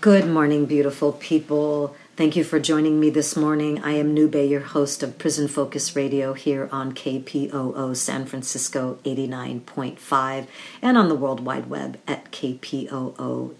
[0.00, 1.96] Good morning, beautiful people.
[2.14, 3.82] Thank you for joining me this morning.
[3.82, 10.46] I am Nube, your host of Prison Focus Radio here on KPOO San Francisco 89.5
[10.80, 13.58] and on the World Wide Web at kpoo.com.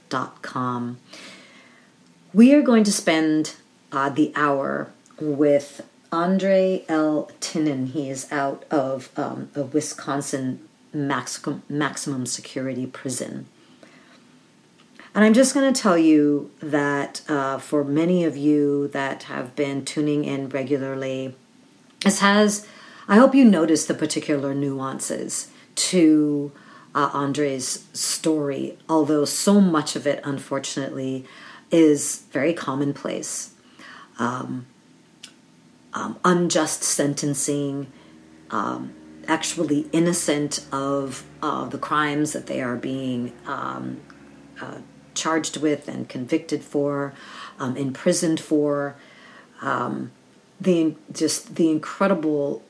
[2.33, 3.57] We are going to spend
[3.91, 7.33] uh, the hour with Andre L.
[7.41, 7.89] Tinnen.
[7.89, 10.61] He is out of um, a Wisconsin
[10.93, 13.47] maximum, maximum security prison.
[15.19, 19.57] And I'm just going to tell you that uh, for many of you that have
[19.57, 21.35] been tuning in regularly,
[22.05, 22.69] this has,
[23.09, 26.53] I hope you notice the particular nuances to
[26.95, 31.25] uh, Andre's story, although so much of it, unfortunately,
[31.73, 33.55] is very commonplace.
[34.21, 34.67] Um,
[35.95, 37.91] um, unjust sentencing,
[38.53, 38.95] um,
[39.27, 44.01] actually innocent of uh, the crimes that they are being um,
[44.61, 44.79] uh,
[45.19, 47.13] charged with and convicted for,
[47.59, 48.97] um, imprisoned for.
[49.61, 50.13] Um,
[50.61, 52.63] the just the incredible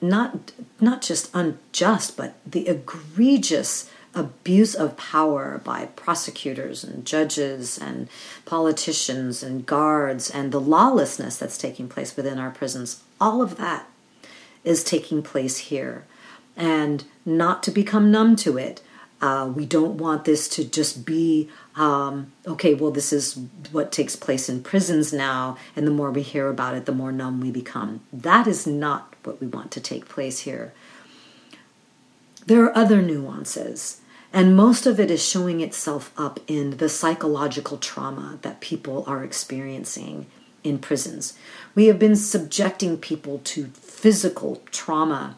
[0.00, 8.08] not not just unjust but the egregious abuse of power by prosecutors and judges and
[8.44, 13.86] politicians and guards and the lawlessness that's taking place within our prisons all of that
[14.64, 16.04] is taking place here
[16.56, 18.82] and not to become numb to it
[19.22, 23.38] uh, we don't want this to just be um, okay, well, this is
[23.70, 27.12] what takes place in prisons now, and the more we hear about it, the more
[27.12, 28.00] numb we become.
[28.12, 30.74] That is not what we want to take place here.
[32.46, 34.00] There are other nuances,
[34.32, 39.24] and most of it is showing itself up in the psychological trauma that people are
[39.24, 40.26] experiencing
[40.64, 41.38] in prisons.
[41.74, 45.36] We have been subjecting people to physical trauma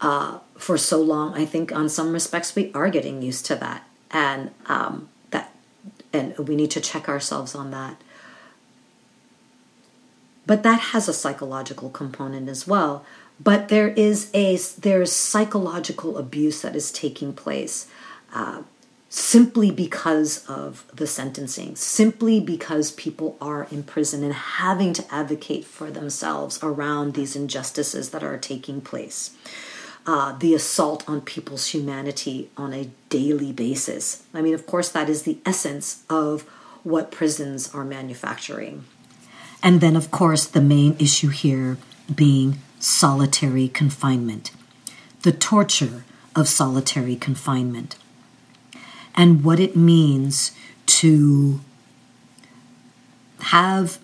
[0.00, 1.34] uh, for so long.
[1.34, 5.52] I think, on some respects, we are getting used to that, and um, that,
[6.12, 8.00] and we need to check ourselves on that.
[10.46, 13.04] But that has a psychological component as well.
[13.40, 17.88] But there is a there's psychological abuse that is taking place.
[18.32, 18.62] Uh,
[19.10, 25.64] simply because of the sentencing, simply because people are in prison and having to advocate
[25.64, 29.30] for themselves around these injustices that are taking place
[30.08, 34.22] uh, the assault on people's humanity on a daily basis.
[34.32, 36.42] I mean, of course, that is the essence of
[36.82, 38.86] what prisons are manufacturing.
[39.62, 41.76] And then, of course, the main issue here
[42.12, 44.50] being solitary confinement,
[45.24, 47.96] the torture of solitary confinement,
[49.14, 50.52] and what it means
[50.86, 51.60] to
[53.40, 53.98] have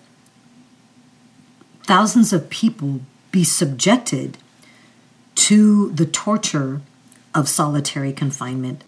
[1.81, 4.37] thousands of people be subjected
[5.35, 6.81] to the torture
[7.33, 8.83] of solitary confinement,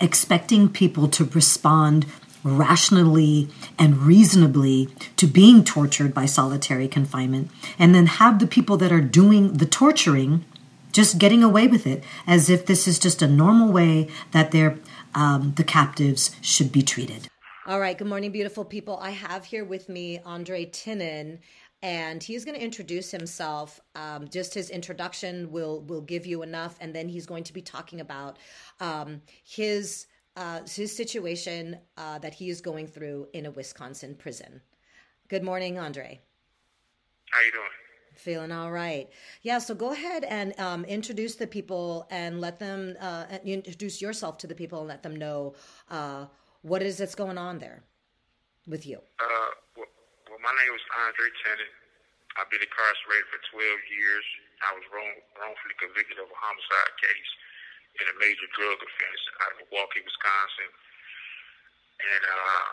[0.00, 2.06] expecting people to respond
[2.44, 3.48] rationally
[3.78, 9.00] and reasonably to being tortured by solitary confinement, and then have the people that are
[9.00, 10.44] doing the torturing
[10.92, 14.54] just getting away with it as if this is just a normal way that
[15.14, 17.28] um, the captives should be treated.
[17.66, 17.98] All right.
[17.98, 18.96] Good morning, beautiful people.
[18.96, 21.38] I have here with me Andre Tinnen
[21.82, 23.80] and he's going to introduce himself.
[23.94, 27.62] Um, just his introduction will will give you enough, and then he's going to be
[27.62, 28.38] talking about
[28.80, 34.60] um, his uh, his situation uh, that he is going through in a Wisconsin prison.
[35.28, 36.20] Good morning, Andre.
[37.30, 37.68] How you doing?
[38.14, 39.08] Feeling all right.
[39.42, 39.58] Yeah.
[39.58, 44.46] So go ahead and um, introduce the people and let them uh, introduce yourself to
[44.46, 45.54] the people and let them know
[45.90, 46.26] uh,
[46.62, 47.84] what it is that's going on there
[48.66, 48.98] with you.
[49.20, 49.37] Uh,
[50.48, 51.72] my name is Andre Tinnen.
[52.40, 54.24] I've been incarcerated for 12 years.
[54.64, 57.30] I was wrong, wrongfully convicted of a homicide case
[58.00, 60.72] in a major drug offense out of Milwaukee, Wisconsin.
[62.00, 62.68] And uh,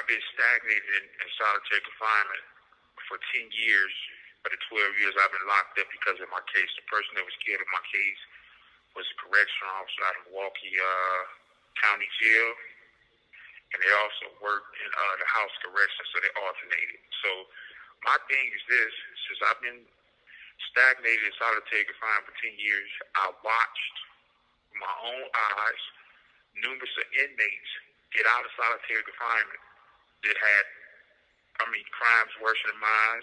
[0.00, 2.44] I've been stagnated in, in solitary confinement
[3.04, 3.92] for 10 years.
[4.40, 6.72] For the 12 years I've been locked up because of my case.
[6.72, 8.22] The person that was killed in my case
[8.96, 11.20] was a correctional officer out of Milwaukee uh,
[11.84, 12.48] County Jail
[13.74, 17.02] and they also worked in uh, the house correction, so they alternated.
[17.26, 17.30] So
[18.06, 18.92] my thing is this:
[19.26, 19.82] since I've been
[20.70, 23.96] stagnated in solitary confinement for ten years, I watched
[24.78, 25.82] my own eyes
[26.54, 27.70] numerous inmates
[28.14, 29.62] get out of solitary confinement
[30.22, 30.64] that had,
[31.58, 33.22] I mean, crimes worse than mine,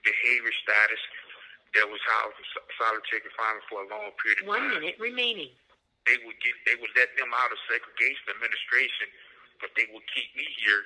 [0.00, 1.02] behavior status
[1.76, 2.46] that was housed in
[2.80, 4.80] solitary confinement for a long period of One time.
[4.80, 5.52] One minute remaining.
[6.08, 9.12] They would get, they would let them out of segregation administration
[9.60, 10.82] but they will keep me here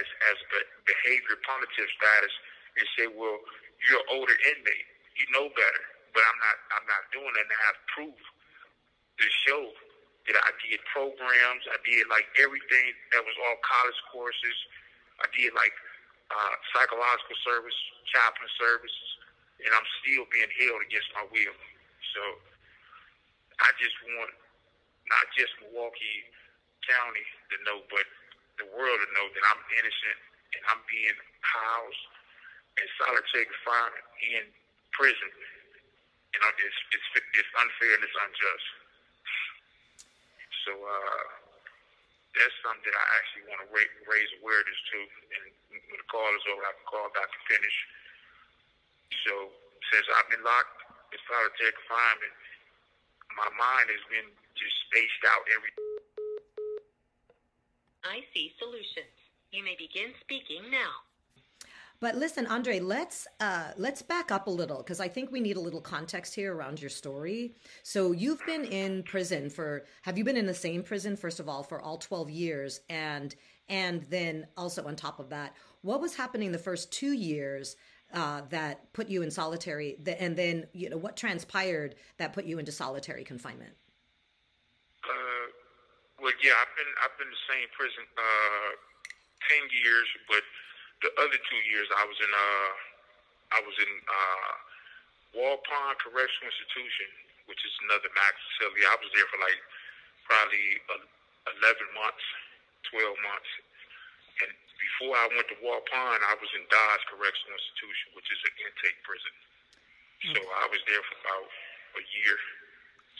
[0.00, 2.34] as as a behavior punitive status
[2.80, 3.38] and say, well,
[3.86, 4.88] you're an older inmate,
[5.20, 5.84] you know better.
[6.16, 7.44] But I'm not I'm not doing that.
[7.44, 8.18] And I have proof
[9.20, 9.62] to show
[10.26, 14.56] that I did programs, I did like everything that was all college courses,
[15.20, 15.74] I did like
[16.32, 17.76] uh, psychological service,
[18.08, 19.08] chaplain services,
[19.62, 21.56] and I'm still being held against my will.
[22.16, 22.22] So
[23.60, 24.32] I just want
[25.12, 26.24] not just Milwaukee
[26.88, 28.06] County to know, but
[28.58, 30.18] the world to know that I'm innocent
[30.58, 32.04] and I'm being housed
[32.78, 34.44] in solitary confinement in
[34.94, 35.30] prison.
[36.34, 37.08] You know, it's it's
[37.38, 38.66] it's unfair and it's unjust.
[40.66, 41.24] So uh,
[42.34, 44.98] that's something that I actually want to ra- raise awareness to.
[45.38, 47.76] And when the call is over, I can call back and finish.
[49.28, 49.54] So
[49.94, 50.78] since I've been locked
[51.14, 52.34] in solitary confinement,
[53.38, 55.83] my mind has been just spaced out every.
[58.04, 59.14] IC Solutions.
[59.52, 61.04] You may begin speaking now.
[62.00, 65.56] But listen, Andre, let's uh, let's back up a little because I think we need
[65.56, 67.54] a little context here around your story.
[67.82, 71.48] So you've been in prison for have you been in the same prison first of
[71.48, 73.34] all for all twelve years, and
[73.68, 77.76] and then also on top of that, what was happening the first two years
[78.12, 82.58] uh, that put you in solitary, and then you know what transpired that put you
[82.58, 83.72] into solitary confinement?
[86.24, 88.72] Well, yeah, I've been I've been in the same prison uh,
[89.44, 90.40] ten years, but
[91.04, 92.72] the other two years I was in uh
[93.52, 94.52] I was in uh
[95.36, 97.12] Waupun Correctional Institution,
[97.44, 98.88] which is another max facility.
[98.88, 99.60] I was there for like
[100.24, 100.80] probably
[101.60, 102.24] eleven months,
[102.88, 103.50] twelve months,
[104.40, 104.48] and
[104.80, 108.96] before I went to Waupun I was in Dodge Correctional Institution, which is an intake
[109.04, 109.34] prison.
[110.32, 111.52] So I was there for about
[112.00, 112.36] a year,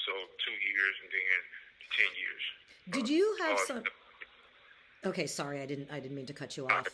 [0.08, 1.40] so two years, and then
[2.00, 2.44] ten years.
[2.90, 3.82] Did you have some?
[5.06, 5.90] Okay, sorry, I didn't.
[5.90, 6.88] I didn't mean to cut you off.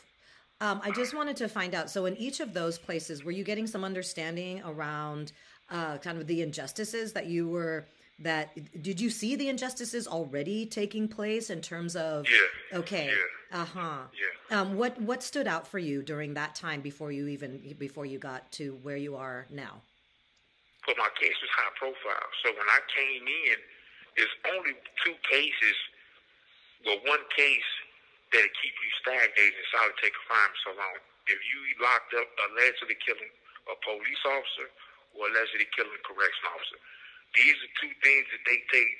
[0.61, 1.90] Um, I just wanted to find out.
[1.90, 5.32] So, in each of those places, were you getting some understanding around
[5.70, 7.87] uh, kind of the injustices that you were?
[8.18, 12.26] That did you see the injustices already taking place in terms of?
[12.28, 12.78] Yeah.
[12.78, 13.06] Okay.
[13.06, 13.61] Yeah.
[13.62, 13.99] Uh huh.
[14.50, 14.61] Yeah.
[14.61, 18.18] Um, what what stood out for you during that time before you even before you
[18.18, 19.80] got to where you are now?
[20.87, 22.28] but my case was high profile.
[22.42, 23.59] So when I came in,
[24.20, 25.76] there's only two cases,
[26.84, 27.70] well, one case
[28.28, 31.00] that'll keep you stagnated in solitary confinement so long.
[31.24, 33.32] If you locked up allegedly killing
[33.72, 34.68] a police officer
[35.16, 36.78] or allegedly killing a correction officer.
[37.32, 38.92] These are two things that they take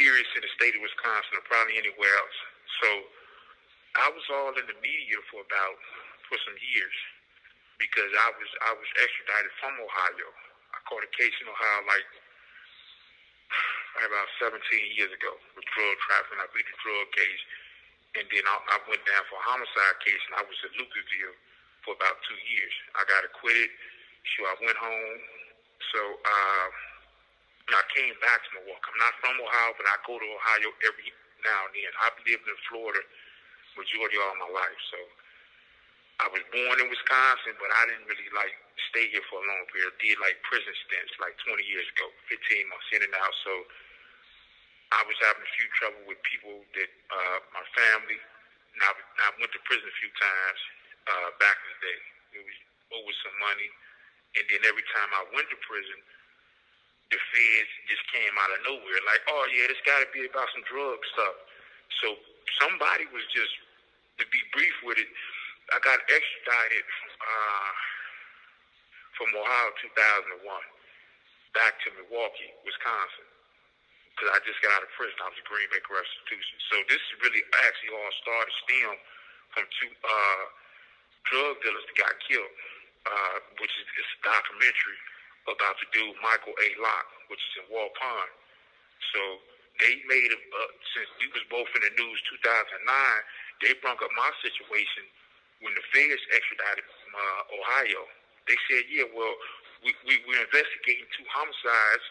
[0.00, 2.38] serious in the state of Wisconsin or probably anywhere else.
[2.80, 2.88] So
[4.00, 5.76] I was all in the media for about
[6.30, 6.96] for some years
[7.76, 10.28] because I was I was extradited from Ohio.
[10.72, 12.06] I caught a case in Ohio like
[14.00, 14.56] about 17
[14.96, 16.40] years ago with drug trafficking.
[16.40, 17.42] I beat the drug case,
[18.16, 21.36] and then I, I went down for a homicide case, and I was in Lucasville
[21.84, 22.74] for about two years.
[22.96, 23.68] I got acquitted.
[24.38, 25.18] So I went home.
[25.90, 26.66] So uh,
[27.74, 28.86] I came back to Milwaukee.
[28.86, 31.10] I'm not from Ohio, but I go to Ohio every
[31.42, 31.90] now and then.
[32.06, 33.02] I've lived in Florida
[33.74, 35.00] majority of all my life, so
[36.20, 38.52] I was born in Wisconsin, but I didn't really like
[38.92, 39.96] stay here for a long period.
[39.98, 43.34] Did like prison stints like 20 years ago, 15 months in and out.
[43.42, 43.52] So
[44.92, 48.20] I was having a few trouble with people that uh, my family.
[48.76, 50.60] And I, I went to prison a few times
[51.08, 52.00] uh, back in the day.
[52.40, 52.58] It was
[52.92, 53.68] over some money,
[54.36, 56.00] and then every time I went to prison,
[57.12, 60.48] the feds just came out of nowhere, like, oh yeah, this got to be about
[60.56, 61.36] some drug stuff.
[62.00, 62.16] So
[62.56, 63.52] somebody was just,
[64.20, 65.08] to be brief with it,
[65.72, 66.88] I got extradited
[67.20, 67.72] uh,
[69.16, 70.40] from Ohio 2001
[71.52, 73.28] back to Milwaukee, Wisconsin,
[74.12, 75.16] because I just got out of prison.
[75.24, 76.24] I was a Green Bay Correctional
[76.68, 78.94] So this is really actually all started stem
[79.56, 80.44] from two uh,
[81.28, 82.54] drug dealers that got killed,
[83.08, 85.00] uh, which is this documentary
[85.48, 86.68] about the dude Michael A.
[86.78, 88.28] Locke, which is in Waupun.
[89.16, 89.20] So
[89.80, 92.78] they made it, uh, since we was both in the news 2009,
[93.64, 95.08] they brought up my situation
[95.64, 98.02] when the feds extradited from uh, Ohio.
[98.46, 99.34] They said, yeah, well,
[99.82, 102.06] we, we, we're investigating two homicides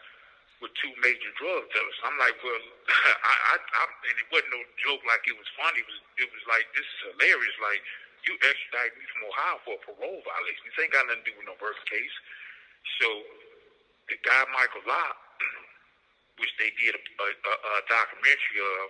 [0.62, 2.00] with two major drug dealers.
[2.06, 2.64] I'm like, well,
[3.32, 5.82] I, I, I, and it wasn't no joke like it was funny.
[5.82, 7.58] It was, it was like, this is hilarious.
[7.58, 7.82] Like,
[8.30, 10.62] you extradited me from Ohio for a parole violation.
[10.70, 12.16] This ain't got nothing to do with no birth case.
[13.02, 13.08] So
[14.14, 15.22] the guy Michael Locke,
[16.42, 18.88] which they did a, a, a, documentary of,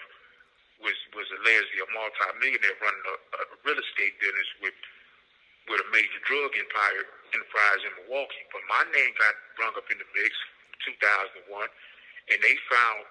[0.84, 4.76] was was allegedly a multi-millionaire running a, a real estate business with
[5.70, 7.06] with a major drug empire
[7.38, 8.44] enterprise in Milwaukee.
[8.50, 10.34] But my name got brung up in the mix
[10.86, 11.48] 2001,
[12.32, 13.06] and they found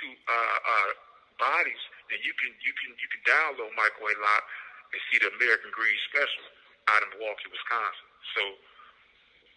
[0.00, 0.90] two uh, uh,
[1.38, 1.82] bodies.
[2.12, 4.14] And you can you can you can download Michael A.
[4.18, 4.48] Locke
[4.94, 6.46] and see the American Greed special
[6.90, 8.06] out of Milwaukee, Wisconsin.
[8.36, 8.42] So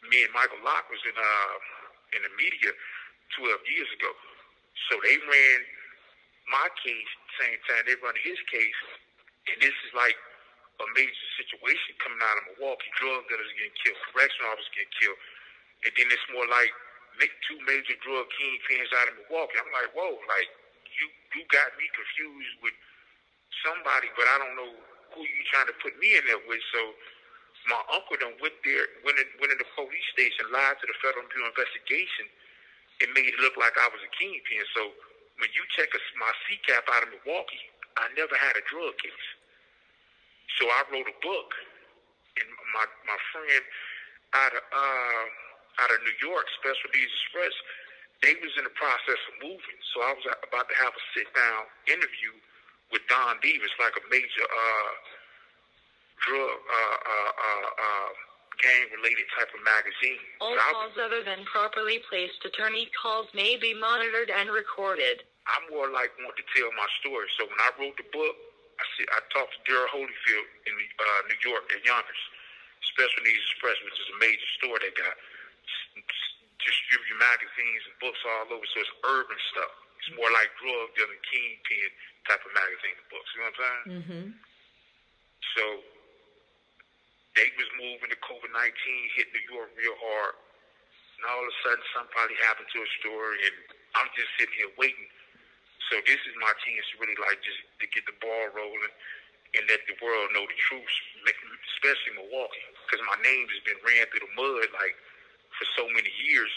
[0.10, 1.56] me and Michael Locke was in uh
[2.18, 2.74] in the media
[3.38, 4.12] 12 years ago.
[4.90, 5.60] So they ran
[6.50, 8.82] my case same time they run his case,
[9.54, 10.18] and this is like
[10.80, 12.90] a major situation coming out of Milwaukee.
[13.00, 15.20] Drug dealers getting killed, correction officers getting killed,
[15.88, 16.72] and then it's more like
[17.28, 19.60] two major drug kingpins out of Milwaukee.
[19.60, 20.50] I'm like, whoa, like
[20.88, 22.76] you you got me confused with
[23.66, 24.72] somebody, but I don't know
[25.16, 26.64] who you trying to put me in there with.
[26.72, 26.96] So
[27.68, 30.98] my uncle done went there, went in, went in the police station, lied to the
[31.04, 32.30] Federal Bureau of Investigation,
[33.04, 34.64] and made it look like I was a kingpin.
[34.78, 34.96] So
[35.42, 37.66] when you check a, my CCAP out of Milwaukee,
[38.00, 39.28] I never had a drug case.
[40.58, 41.50] So I wrote a book,
[42.40, 43.64] and my my friend
[44.34, 45.26] out of uh,
[45.84, 47.56] out of New York, Special Needs Express,
[48.22, 49.80] they was in the process of moving.
[49.96, 52.36] So I was about to have a sit down interview
[52.92, 54.92] with Don Davis, like a major uh,
[56.26, 58.10] drug uh, uh, uh, uh,
[58.60, 60.20] gang related type of magazine.
[60.44, 64.52] All But I was- calls other than properly placed attorney calls may be monitored and
[64.52, 65.24] recorded.
[65.48, 67.26] I more like want to tell my story.
[67.40, 68.36] So when I wrote the book,
[68.80, 72.22] I see, I talked to Daryl Holyfield in uh, New York at Yonkers,
[72.84, 75.29] Special Needs Express, which is a major store they got s- s- distribute
[77.30, 78.66] magazines and books all over.
[78.74, 79.74] So it's urban stuff.
[80.02, 81.90] It's more like drug dealing, kingpin
[82.26, 83.30] type of magazine and books.
[83.36, 83.86] You know what I'm saying?
[84.00, 84.26] Mm-hmm.
[85.56, 85.64] So
[87.38, 90.36] they was moving to COVID nineteen, hit New York real hard,
[91.20, 93.56] and all of a sudden something probably happened to a store, and
[94.00, 95.10] I'm just sitting here waiting.
[95.92, 98.94] So this is my chance to really like just to get the ball rolling
[99.58, 100.94] and let the world know the truth,
[101.26, 104.94] especially Milwaukee, because my name has been ran through the mud like
[105.58, 106.54] for so many years.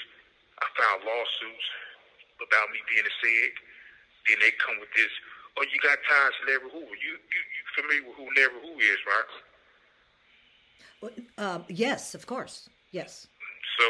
[0.62, 1.66] I filed lawsuits
[2.38, 3.50] about me being a SEG.
[4.30, 5.10] Then they come with this,
[5.58, 6.94] oh, you got ties to Larry Hoover.
[6.94, 9.30] You, you, you familiar with who Larry Hoover is, right?
[11.42, 12.70] Um, yes, of course.
[12.94, 13.26] Yes.
[13.74, 13.86] So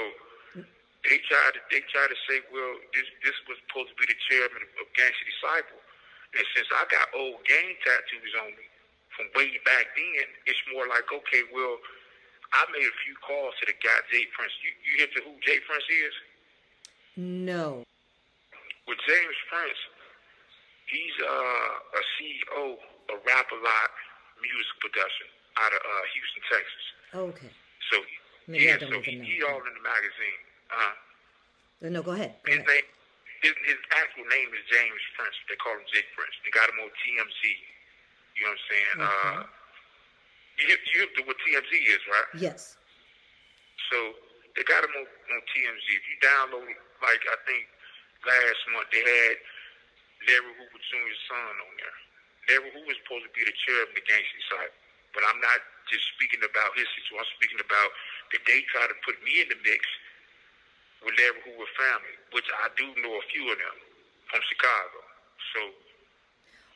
[1.04, 4.16] they try to they try to say, well, this this was supposed to be the
[4.30, 5.80] chairman of Gangster Disciple,
[6.32, 8.64] and since I got old gang tattoos on me
[9.12, 11.76] from way back then, it's more like, okay, well,
[12.56, 14.24] I made a few calls to the guy J.
[14.32, 14.54] Prince.
[14.64, 15.60] You you hit to who J.
[15.68, 16.14] Prince is?
[17.16, 17.84] No.
[18.88, 19.80] With James Prince,
[20.90, 22.76] he's uh, a CEO
[23.12, 23.90] of Rap a Lot
[24.42, 25.28] Music Production
[25.60, 26.84] out of uh, Houston, Texas.
[27.14, 27.52] Okay.
[27.92, 27.96] So
[28.48, 29.24] Maybe yeah, so he, know.
[29.24, 30.40] he all in the magazine.
[30.72, 32.34] Uh, Uh, No, go ahead.
[32.42, 32.68] Go his ahead.
[32.74, 32.86] name,
[33.44, 35.36] his, his actual name is James Prince.
[35.46, 36.34] They call him Jake Prince.
[36.42, 37.42] They got him on TMZ.
[38.34, 38.96] You know what I'm saying?
[38.98, 39.38] Uh,
[40.58, 42.30] you hip, you hip to what TMZ is, right?
[42.40, 42.74] Yes.
[43.92, 44.16] So
[44.56, 45.86] they got him on, on TMZ.
[45.86, 46.66] If you download,
[47.02, 47.66] like I think
[48.24, 49.36] last month they had
[50.26, 51.98] Larry Hoover Jr.'s son on there.
[52.50, 54.72] Larry Hoover's supposed to be the chair of the gangster side,
[55.14, 55.58] but I'm not
[55.90, 57.22] just speaking about his situation.
[57.22, 57.90] I'm speaking about
[58.34, 59.82] that they try to put me in the mix
[61.02, 63.76] with Larry Hoover family, which I do know a few of them
[64.30, 64.98] from Chicago.
[65.54, 65.60] So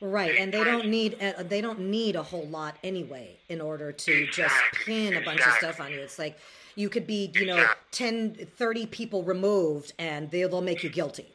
[0.01, 3.93] Right, and they don't need uh, they don't need a whole lot anyway in order
[3.93, 4.55] to just
[4.85, 6.01] pin a bunch of stuff on you.
[6.01, 6.39] It's like
[6.77, 11.27] you could be, you know, 10, 30 people removed and they'll, they'll make you guilty.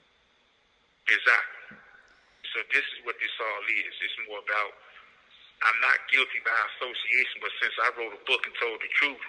[1.09, 1.77] Exactly.
[2.53, 3.93] So this is what this all is.
[4.05, 4.71] It's more about
[5.61, 9.21] I'm not guilty by association, but since I wrote a book and told the truth,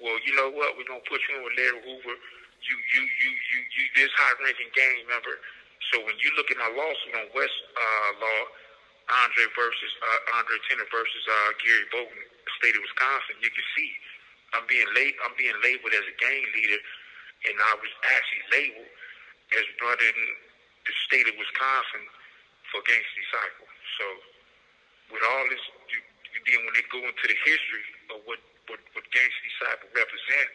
[0.00, 0.76] well, you know what?
[0.76, 2.16] We're gonna put you in with Larry Hoover.
[2.16, 5.40] You you you you you this high ranking gang member.
[5.92, 8.40] So when you look at my lawsuit on West uh, Law,
[9.24, 12.22] Andre versus uh, Andre Tinnen versus uh, Gary Boughton,
[12.60, 13.90] state of Wisconsin, you can see
[14.54, 15.14] I'm being late.
[15.26, 16.80] I'm being labeled as a gang leader,
[17.50, 18.90] and I was actually labeled
[19.58, 20.18] as running
[20.86, 22.04] the state of Wisconsin
[22.70, 23.68] for Gangster Disciple.
[23.98, 24.04] So
[25.12, 25.62] with all this,
[26.46, 28.40] then when they go into the history of what
[28.70, 30.48] what, what Gangster Disciple represent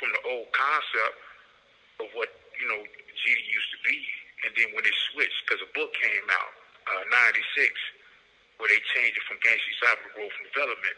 [0.00, 1.16] from the old concept
[2.00, 3.98] of what you know GD used to be,
[4.46, 6.52] and then when it switched because a book came out
[6.94, 7.02] uh,
[7.34, 7.42] '96
[8.56, 10.96] where they changed it from Gangster to Growth and Development.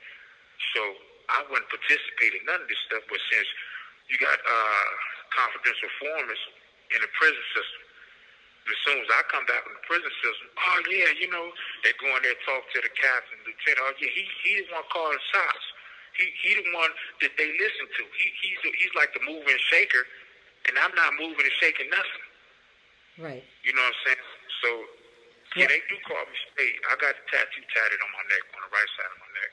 [0.74, 0.82] So
[1.28, 3.48] I wouldn't participate in none of this stuff, but since
[4.08, 4.88] you got uh,
[5.36, 6.40] confidential informants
[6.92, 7.82] in the prison system,
[8.68, 11.52] as soon as I come back from the prison system, oh yeah, you know,
[11.84, 13.80] they go in there and talk to the captain, lieutenant.
[13.80, 15.64] Oh yeah, he he the one calling shots.
[16.16, 16.92] He he the one
[17.24, 18.02] that they listen to.
[18.16, 20.04] He he's he's like the mover and shaker,
[20.68, 22.24] and I'm not moving and shaking nothing.
[23.16, 23.44] Right.
[23.64, 24.26] You know what I'm saying?
[24.60, 24.68] So
[25.56, 26.80] yeah, they do call me Spade.
[26.92, 29.52] I got the tattoo tatted on my neck, on the right side of my neck.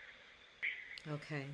[1.23, 1.45] Okay.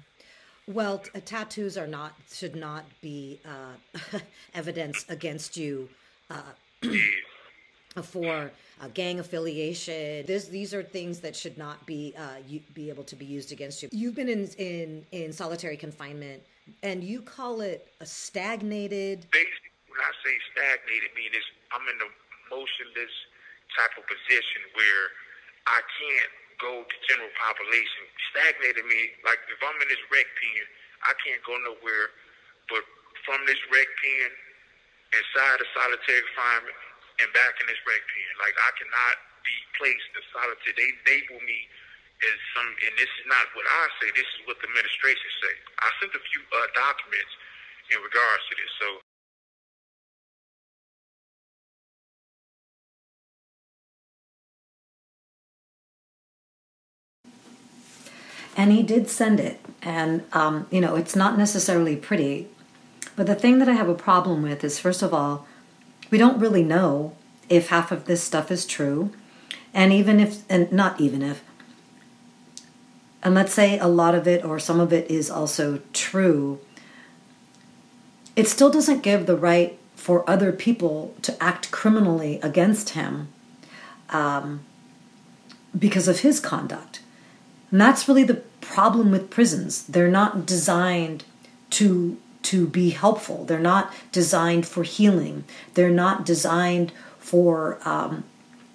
[0.74, 4.20] Well, t- uh, tattoos are not should not be uh,
[4.54, 5.90] evidence against you
[6.30, 6.42] uh,
[8.04, 10.26] for uh, gang affiliation.
[10.26, 13.52] This these are things that should not be uh, you, be able to be used
[13.52, 13.90] against you.
[13.92, 16.42] You've been in in in solitary confinement,
[16.84, 19.28] and you call it a stagnated.
[19.32, 21.42] basically, when I say stagnated, meaning
[21.74, 22.10] I'm in a
[22.50, 23.16] motionless
[23.78, 25.04] type of position where
[25.68, 28.06] I can't go to general population.
[28.32, 30.64] Stagnated me like if I'm in this rec pen,
[31.10, 32.14] I can't go nowhere
[32.70, 32.86] but
[33.26, 34.30] from this rec pen
[35.18, 36.78] inside the solitary confinement
[37.20, 38.32] and back in this rec pen.
[38.40, 40.74] Like I cannot be placed in solitary.
[40.78, 41.60] They label me
[42.22, 44.14] as some, and this is not what I say.
[44.14, 45.56] This is what the administration say.
[45.82, 47.34] I sent a few uh, documents
[47.90, 48.72] in regards to this.
[48.78, 48.88] So
[58.56, 59.60] And he did send it.
[59.82, 62.48] And, um, you know, it's not necessarily pretty.
[63.16, 65.48] But the thing that I have a problem with is, first of all,
[66.10, 67.16] we don't really know
[67.50, 69.12] if half of this stuff is true.
[69.74, 71.44] And even if, and not even if,
[73.24, 76.60] and let's say a lot of it or some of it is also true,
[78.36, 83.28] it still doesn't give the right for other people to act criminally against him
[84.10, 84.62] um,
[85.78, 87.02] because of his conduct.
[87.72, 89.84] And that's really the problem with prisons.
[89.88, 91.24] They're not designed
[91.72, 93.46] to to be helpful.
[93.46, 95.44] They're not designed for healing.
[95.76, 98.24] They're not designed for um,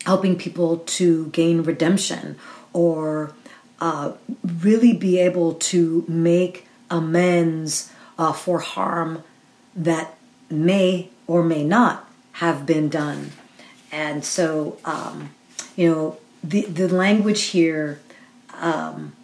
[0.04, 2.36] helping people to gain redemption
[2.72, 3.32] or
[3.80, 4.12] uh,
[4.62, 9.24] really be able to make amends uh, for harm
[9.74, 10.16] that
[10.48, 13.32] may or may not have been done.
[13.90, 15.34] And so, um,
[15.74, 18.00] you know, the, the language here,
[18.60, 19.14] um,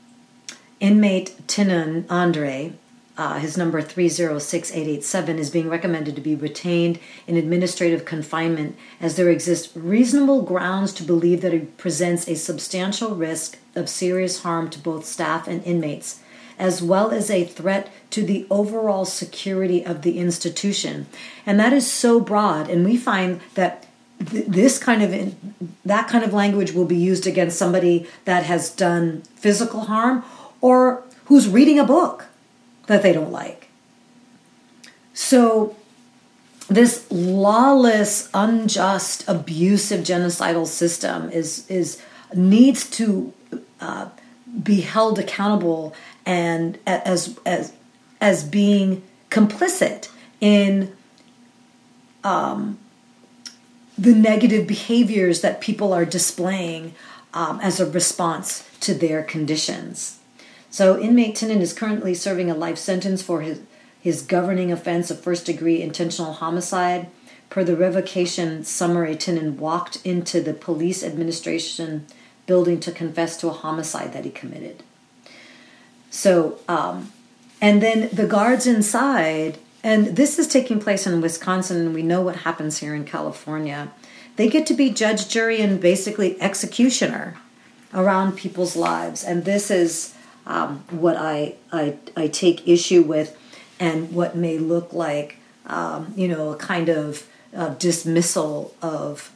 [0.81, 2.73] inmate Tinnen Andre,
[3.17, 9.31] uh, his number 306887, is being recommended to be retained in administrative confinement as there
[9.31, 14.79] exist reasonable grounds to believe that he presents a substantial risk of serious harm to
[14.79, 16.21] both staff and inmates,
[16.59, 21.07] as well as a threat to the overall security of the institution.
[21.47, 23.87] And that is so broad, and we find that
[24.31, 25.55] this kind of in,
[25.85, 30.25] that kind of language will be used against somebody that has done physical harm
[30.61, 32.27] or who's reading a book
[32.87, 33.69] that they don't like.
[35.15, 35.77] So
[36.69, 42.01] this lawless, unjust, abusive genocidal system is is
[42.35, 43.33] needs to
[43.81, 44.09] uh,
[44.63, 47.73] be held accountable and as as
[48.21, 50.09] as being complicit
[50.41, 50.93] in
[52.25, 52.79] um,
[54.03, 56.93] the negative behaviors that people are displaying
[57.33, 60.19] um, as a response to their conditions.
[60.71, 63.61] So, inmate Tinnen is currently serving a life sentence for his,
[64.01, 67.09] his governing offense of first degree intentional homicide.
[67.49, 72.07] Per the revocation summary, Tinnen walked into the police administration
[72.47, 74.83] building to confess to a homicide that he committed.
[76.11, 77.13] So, um,
[77.61, 82.21] and then the guards inside and this is taking place in Wisconsin, and we know
[82.21, 83.93] what happens here in California.
[84.37, 87.37] They get to be judge, jury, and basically executioner
[87.93, 89.25] around people's lives.
[89.25, 90.15] And this is
[90.47, 93.37] um, what I, I, I take issue with,
[93.79, 99.33] and what may look like, um, you know, a kind of uh, dismissal of,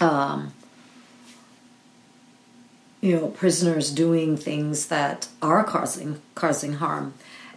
[0.00, 0.52] um,
[3.00, 7.14] you know, prisoners doing things that are causing causing harm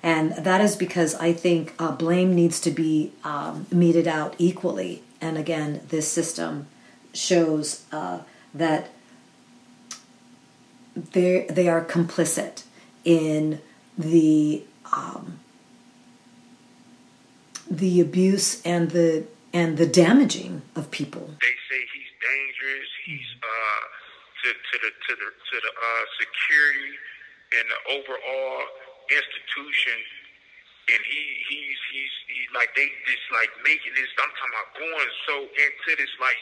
[0.08, 5.04] and that is because I think uh, blame needs to be um, meted out equally.
[5.20, 6.68] And again, this system
[7.14, 8.20] shows uh,
[8.54, 8.88] that
[10.96, 12.64] they they are complicit
[13.04, 13.60] in
[13.98, 15.42] the um,
[17.70, 21.36] the abuse and the and the damaging of people.
[21.42, 22.90] They say he's dangerous.
[23.06, 23.84] He's uh,
[24.44, 26.96] to, to the to the to the uh, security
[27.60, 28.64] and the overall
[29.10, 29.98] institution
[30.88, 35.12] and he he's he's he's like they just like making this I'm talking about going
[35.28, 36.40] so into this like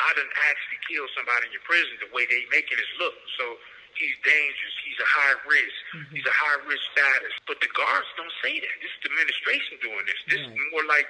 [0.00, 3.14] I didn't actually kill somebody in your prison the way they making this look.
[3.38, 3.62] So
[3.94, 6.10] he's dangerous, he's a high risk, mm-hmm.
[6.18, 7.30] he's a high risk status.
[7.46, 8.74] But the guards don't say that.
[8.82, 10.20] This is the administration doing this.
[10.26, 11.06] This is more like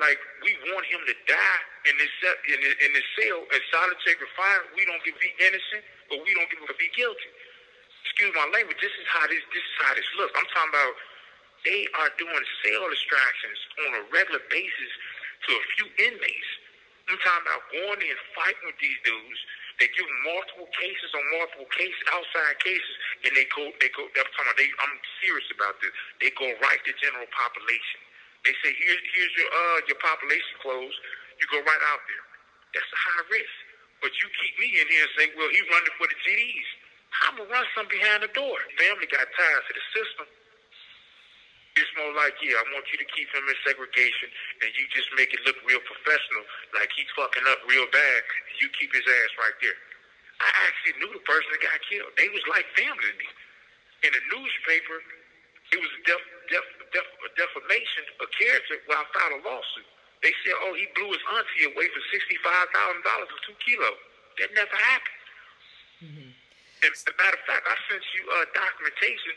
[0.00, 2.14] like we want him to die in this
[2.54, 4.72] in this, in this cell in solitary confinement.
[4.78, 7.30] We don't give him innocent, but we don't give him to be guilty
[8.04, 10.36] excuse my language, this is how this this is how this looks.
[10.36, 10.94] I'm talking about
[11.64, 14.92] they are doing cell extractions on a regular basis
[15.48, 16.50] to a few inmates.
[17.08, 19.40] I'm talking about going in fighting with these dudes.
[19.80, 22.94] They give multiple cases on multiple cases, outside cases,
[23.26, 24.06] and they go, they go.
[24.06, 24.56] I'm talking about.
[24.60, 25.92] They, I'm serious about this.
[26.20, 28.00] They go right to general population.
[28.44, 30.96] They say, here's here's your uh your population closed.
[31.40, 32.24] You go right out there.
[32.76, 33.56] That's a high risk.
[34.04, 36.68] But you keep me in here and say, well, he's running for the GDs.
[37.22, 38.58] I'm gonna run some behind the door.
[38.78, 40.26] Family got ties to the system.
[41.74, 44.30] It's more like, yeah, I want you to keep him in segregation,
[44.62, 48.20] and you just make it look real professional, like he's fucking up real bad.
[48.22, 49.74] And you keep his ass right there.
[50.38, 52.14] I actually knew the person that got killed.
[52.14, 53.26] They was like family to me.
[54.06, 55.02] In the newspaper,
[55.74, 59.88] it was a def, def, def, a defamation of character where I filed a lawsuit.
[60.22, 63.98] They said, oh, he blew his auntie away for sixty-five thousand dollars for two kilos.
[64.38, 65.22] That never happened.
[66.06, 66.30] Mm-hmm.
[66.92, 69.34] As a matter of fact, I sent you uh, documentation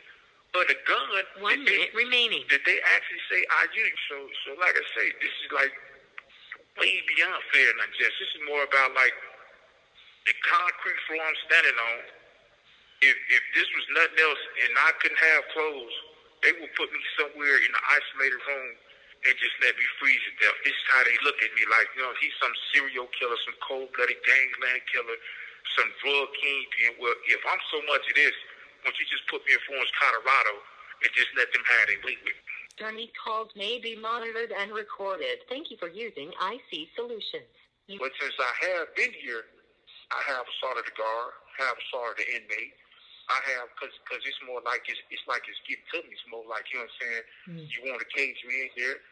[0.60, 1.06] of the gun.
[1.40, 2.44] One minute they, remaining.
[2.52, 4.00] Did they actually say I used?
[4.12, 5.72] So, so like I say, this is like
[6.76, 8.16] way beyond fair and unjust.
[8.20, 9.16] This is more about like
[10.28, 12.00] the concrete floor I'm standing on.
[13.00, 15.96] If if this was nothing else and I couldn't have clothes,
[16.44, 18.70] they would put me somewhere in an isolated room
[19.24, 20.58] and just let me freeze to death.
[20.68, 23.56] This is how they look at me, like you know he's some serial killer, some
[23.64, 25.18] cold-blooded gangland killer
[25.75, 27.01] some drug kingpin.
[27.01, 28.36] Well, if I'm so much of this,
[28.84, 30.53] why don't you just put me in Florence, Colorado,
[31.03, 32.45] and just let them have their way with me?
[32.77, 35.41] Attorney calls may be monitored and recorded.
[35.49, 37.49] Thank you for using IC Solutions.
[37.89, 39.49] You- But since I have been here,
[40.13, 42.75] I have assaulted the guard, have assaulted the inmate,
[43.27, 46.15] I have because cause it's more like it's it's like it's getting to me.
[46.15, 47.23] It's more like you know what I'm saying.
[47.51, 47.65] Mm.
[47.67, 49.03] You want to cage me in here.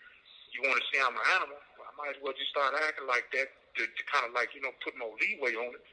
[0.55, 1.59] You want to say I'm an animal.
[1.83, 4.63] I might as well just start acting like that to, to kind of like you
[4.63, 5.83] know put more leeway on it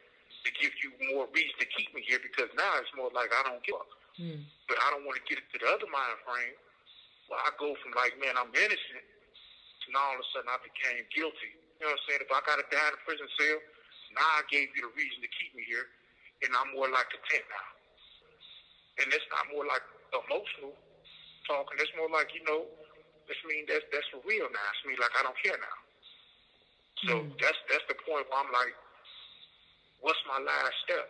[0.45, 3.43] to give you more reason to keep me here because now it's more like I
[3.47, 3.91] don't give up.
[4.21, 4.43] Mm.
[4.69, 6.57] But I don't want to get it to the other mind frame
[7.31, 10.59] where I go from like man I'm innocent to now all of a sudden I
[10.63, 11.55] became guilty.
[11.81, 12.23] You know what I'm saying?
[12.23, 13.59] If I got to die in a prison cell,
[14.15, 15.91] now I gave you the reason to keep me here,
[16.47, 17.69] and I'm more like content now
[19.01, 20.77] and it's not more like emotional
[21.49, 21.79] talking.
[21.81, 22.69] It's more like you know,
[23.29, 24.67] this mean that's that's for real now.
[24.77, 25.79] It's mean like I don't care now.
[27.09, 27.35] So Mm.
[27.41, 28.75] that's that's the point where I'm like,
[30.03, 31.09] what's my last step?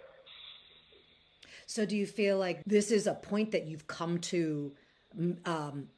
[1.67, 4.73] So, do you feel like this is a point that you've come to,
[5.45, 5.89] um,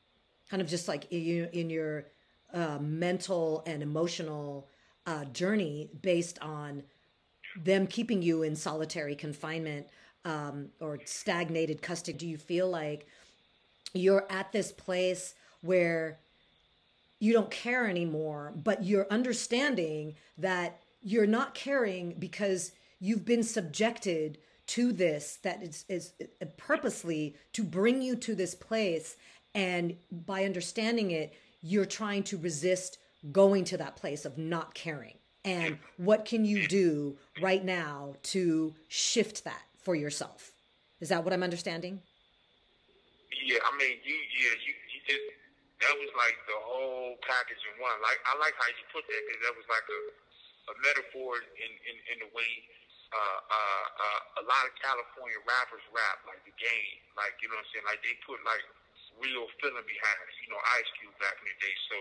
[0.48, 2.06] kind of just like in, in your
[2.52, 4.68] uh, mental and emotional
[5.06, 6.82] uh, journey based on
[7.56, 9.86] them keeping you in solitary confinement
[10.24, 12.16] um, or stagnated custody?
[12.16, 13.06] Do you feel like
[13.92, 16.18] you're at this place where
[17.20, 22.72] you don't care anymore, but you're understanding that you're not caring because
[23.04, 28.54] you've been subjected to this that is, is uh, purposely to bring you to this
[28.54, 29.16] place.
[29.54, 32.98] And by understanding it you're trying to resist
[33.32, 35.16] going to that place of not caring.
[35.44, 40.52] And what can you do right now to shift that for yourself?
[41.00, 42.00] Is that what i'm understanding?
[43.44, 45.24] Yeah, I mean, you yeah, you, you just
[45.84, 47.96] that was like the whole package in one.
[48.00, 50.00] Like I like how you put that because that was like a
[50.72, 52.48] a metaphor in in, in the way
[53.14, 57.54] uh, uh, uh, a lot of California rappers rap, like the game, like you know
[57.54, 57.86] what I'm saying.
[57.86, 58.64] Like they put like
[59.22, 60.18] real feeling behind.
[60.42, 61.76] You know, Ice Cube back in the day.
[61.94, 61.96] So,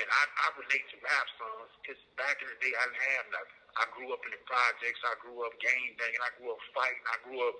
[0.00, 3.26] and I I relate to rap songs because back in the day I didn't have
[3.36, 3.60] nothing.
[3.76, 5.00] I grew up in the projects.
[5.04, 6.24] I grew up gang banging.
[6.24, 7.04] I grew up fighting.
[7.12, 7.56] I grew up.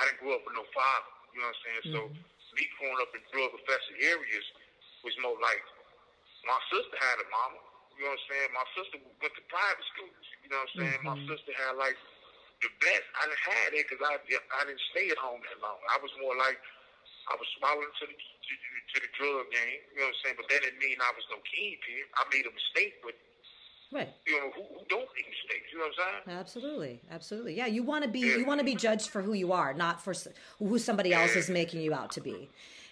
[0.00, 1.12] I didn't grow up with no father.
[1.36, 1.84] You know what I'm saying?
[1.94, 2.00] So
[2.56, 4.46] me growing up in drug infested areas
[5.06, 5.62] was more like
[6.42, 7.60] my sister had a mama.
[8.00, 8.48] You know what I'm saying?
[8.56, 10.24] My sister went to private schools.
[10.40, 11.00] You know what I'm saying?
[11.04, 11.28] My mm-hmm.
[11.28, 12.00] sister had like
[12.64, 13.04] the best.
[13.12, 15.76] I didn't have it because I I didn't stay at home that long.
[15.92, 16.56] I was more like
[17.28, 19.84] I was swallowing to the to, to the drug game.
[19.92, 20.36] You know what I'm saying?
[20.40, 22.08] But that didn't mean I was no kingpin.
[22.16, 23.12] I made a mistake, but
[23.92, 25.68] right you know who, who don't make mistakes?
[25.68, 26.40] You know what I'm saying?
[26.40, 27.52] Absolutely, absolutely.
[27.60, 30.00] Yeah, you want to be you want to be judged for who you are, not
[30.00, 30.16] for
[30.56, 32.48] who somebody else is making you out to be.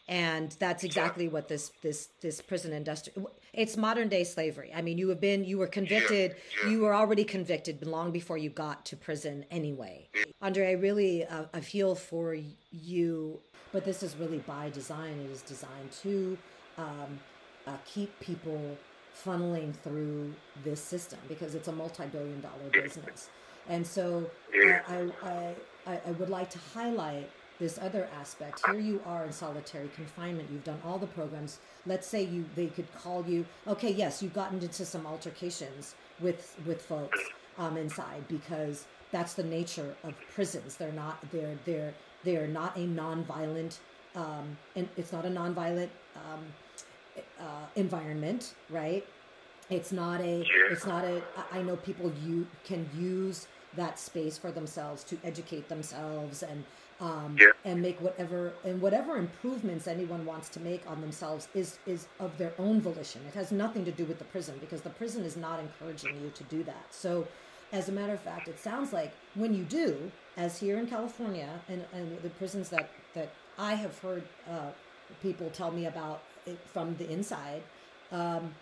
[0.08, 3.12] And that's exactly what this this this prison industry
[3.52, 4.72] it's modern day slavery.
[4.74, 6.70] I mean, you have been you were convicted, yeah.
[6.70, 10.08] you were already convicted long before you got to prison anyway.
[10.40, 12.36] Andre, I really uh, I feel for
[12.70, 13.38] you,
[13.72, 15.18] but this is really by design.
[15.20, 16.38] It is designed to
[16.78, 17.20] um,
[17.66, 18.78] uh, keep people
[19.24, 20.32] funneling through
[20.64, 23.30] this system because it's a multi-billion dollar business
[23.68, 24.80] and so Yeah.
[24.88, 25.54] I, I,
[25.86, 30.48] I, I would like to highlight this other aspect here you are in solitary confinement
[30.52, 34.34] you've done all the programs let's say you they could call you okay yes you've
[34.34, 37.18] gotten into some altercations with with folks
[37.58, 41.94] um, inside because that's the nature of prisons they're not they're they're
[42.24, 43.80] they're not a non-violent
[44.14, 46.44] um, and it's not a non-violent um,
[47.40, 49.06] uh, environment, right?
[49.70, 50.44] It's not a.
[50.70, 51.22] It's not a.
[51.52, 56.64] I know people you can use that space for themselves to educate themselves and
[57.00, 57.50] um, Yeah.
[57.64, 62.36] and make whatever and whatever improvements anyone wants to make on themselves is is of
[62.38, 63.20] their own volition.
[63.28, 66.30] It has nothing to do with the prison because the prison is not encouraging you
[66.34, 66.86] to do that.
[66.90, 67.26] So.
[67.70, 71.50] As a matter of fact, it sounds like when you do, as here in California
[71.68, 74.70] and, and the prisons that, that I have heard uh,
[75.20, 77.62] people tell me about it from the inside,
[78.10, 78.54] um,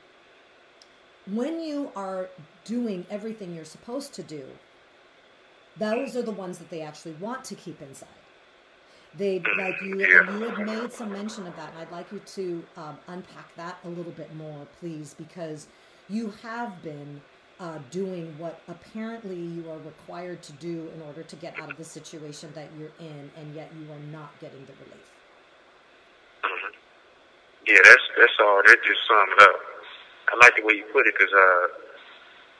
[1.30, 2.28] when you are
[2.64, 4.44] doing everything you're supposed to do,
[5.76, 8.08] those are the ones that they actually want to keep inside.
[9.18, 9.98] They like you.
[9.98, 13.78] You had made some mention of that, and I'd like you to um, unpack that
[13.84, 15.68] a little bit more, please, because
[16.08, 17.20] you have been
[17.58, 21.78] uh, doing what apparently you are required to do in order to get out of
[21.78, 25.06] the situation that you're in, and yet you are not getting the relief.
[27.66, 28.62] Yeah, that's that's all.
[28.66, 29.56] That just sums it up.
[30.28, 31.66] I like the way you put it because uh,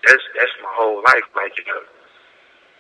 [0.07, 1.27] that's that's my whole life.
[1.37, 1.83] Like you know,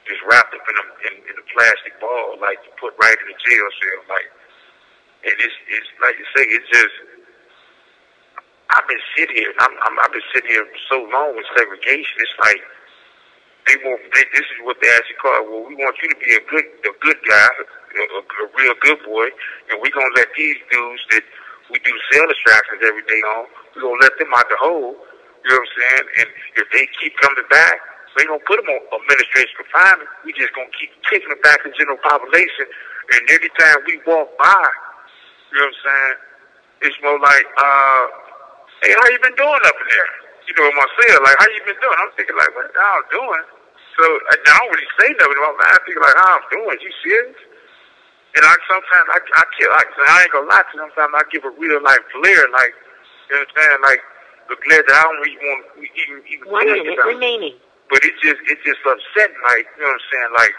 [0.08, 3.28] just wrapped up in a in, in a plastic ball, like you put right in
[3.30, 4.00] a jail cell.
[4.10, 4.28] Like,
[5.26, 6.96] and it's it's like you say, it's just.
[8.70, 12.18] I've been sitting here, I'm, I'm I've been sitting here so long with segregation.
[12.18, 12.60] It's like
[13.66, 14.02] they want.
[14.14, 15.38] They, this is what they actually call.
[15.46, 18.74] Well, we want you to be a good a good guy, a, a, a real
[18.82, 19.30] good boy,
[19.70, 21.22] and we gonna let these dudes that
[21.70, 23.46] we do cell extractions every day on.
[23.74, 24.98] We gonna let them out the hole.
[25.46, 26.06] You know what I'm saying?
[26.26, 27.78] And if they keep coming back,
[28.16, 30.08] We ain't gonna put them on administration confinement.
[30.24, 32.64] We just gonna keep kicking them back to general population.
[33.12, 34.64] And every time we walk by,
[35.52, 36.16] you know what I'm saying?
[36.88, 38.04] It's more like, uh,
[38.80, 40.10] hey, how you been doing up in there?
[40.48, 41.96] You know, in my cell, like, how you been doing?
[42.00, 43.44] I'm thinking like, what I'm doing?
[44.00, 45.76] So I I don't really say nothing about that.
[45.76, 46.76] I think like, how I'm doing?
[46.80, 47.36] You serious?
[48.36, 51.24] And like sometimes I I kill like I ain't gonna lie to you, sometimes I
[51.32, 52.72] give a real like flare, like
[53.28, 54.00] you know what I'm saying, like
[54.52, 57.56] the glare that I don't even want to even even One minute remaining.
[57.90, 60.54] But it just it just upsetting, like you know what I'm saying, like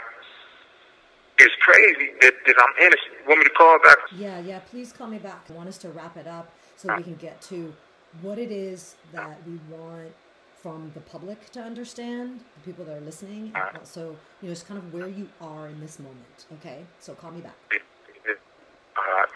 [1.40, 3.14] it's crazy that, that I'm innocent.
[3.22, 3.98] You want me to call back?
[4.16, 5.46] Yeah, yeah, please call me back.
[5.50, 7.74] I want us to wrap it up so we can get to
[8.22, 10.14] what it is that we want
[10.56, 14.68] from the public to understand, the people that are listening, and also, you know, just
[14.68, 16.46] kind of where you are in this moment.
[16.54, 16.84] Okay?
[17.00, 17.56] So call me back.
[17.72, 19.30] Alright.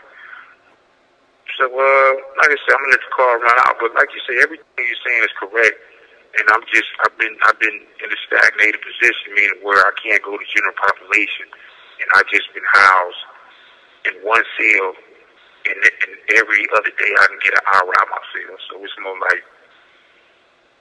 [1.59, 3.75] So, uh, like I said, I'm gonna let the call run out.
[3.79, 5.77] But like you say, everything you're saying is correct.
[6.39, 10.23] And I'm just, I've been, I've been in a stagnated position, meaning where I can't
[10.23, 11.51] go to general population,
[11.99, 13.23] and I just been housed
[14.07, 14.89] in one cell,
[15.67, 18.55] and, and every other day I can get an hour out my cell.
[18.71, 19.43] So it's more like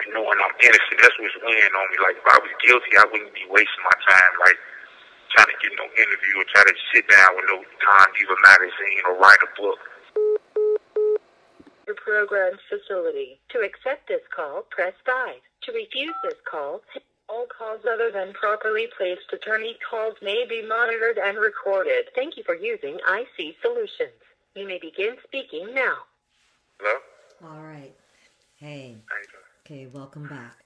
[0.09, 0.97] knowing I'm innocent.
[1.03, 1.97] That's what's weighing on me.
[2.01, 4.59] Like if I was guilty, I wouldn't be wasting my time, like
[5.35, 9.03] trying to get no interview or try to sit down with no Time Diva magazine
[9.11, 9.83] or write a book.
[11.91, 13.41] Your program facility.
[13.49, 15.35] To accept this call, press 5.
[15.63, 16.83] To refuse this call,
[17.29, 22.05] all calls other than properly placed attorney calls may be monitored and recorded.
[22.15, 24.23] Thank you for using IC Solutions.
[24.55, 25.97] You may begin speaking now.
[26.79, 27.01] Hello?
[27.53, 27.93] All right.
[28.55, 28.99] Hey.
[29.09, 29.17] How?
[29.67, 30.59] Okay, welcome back.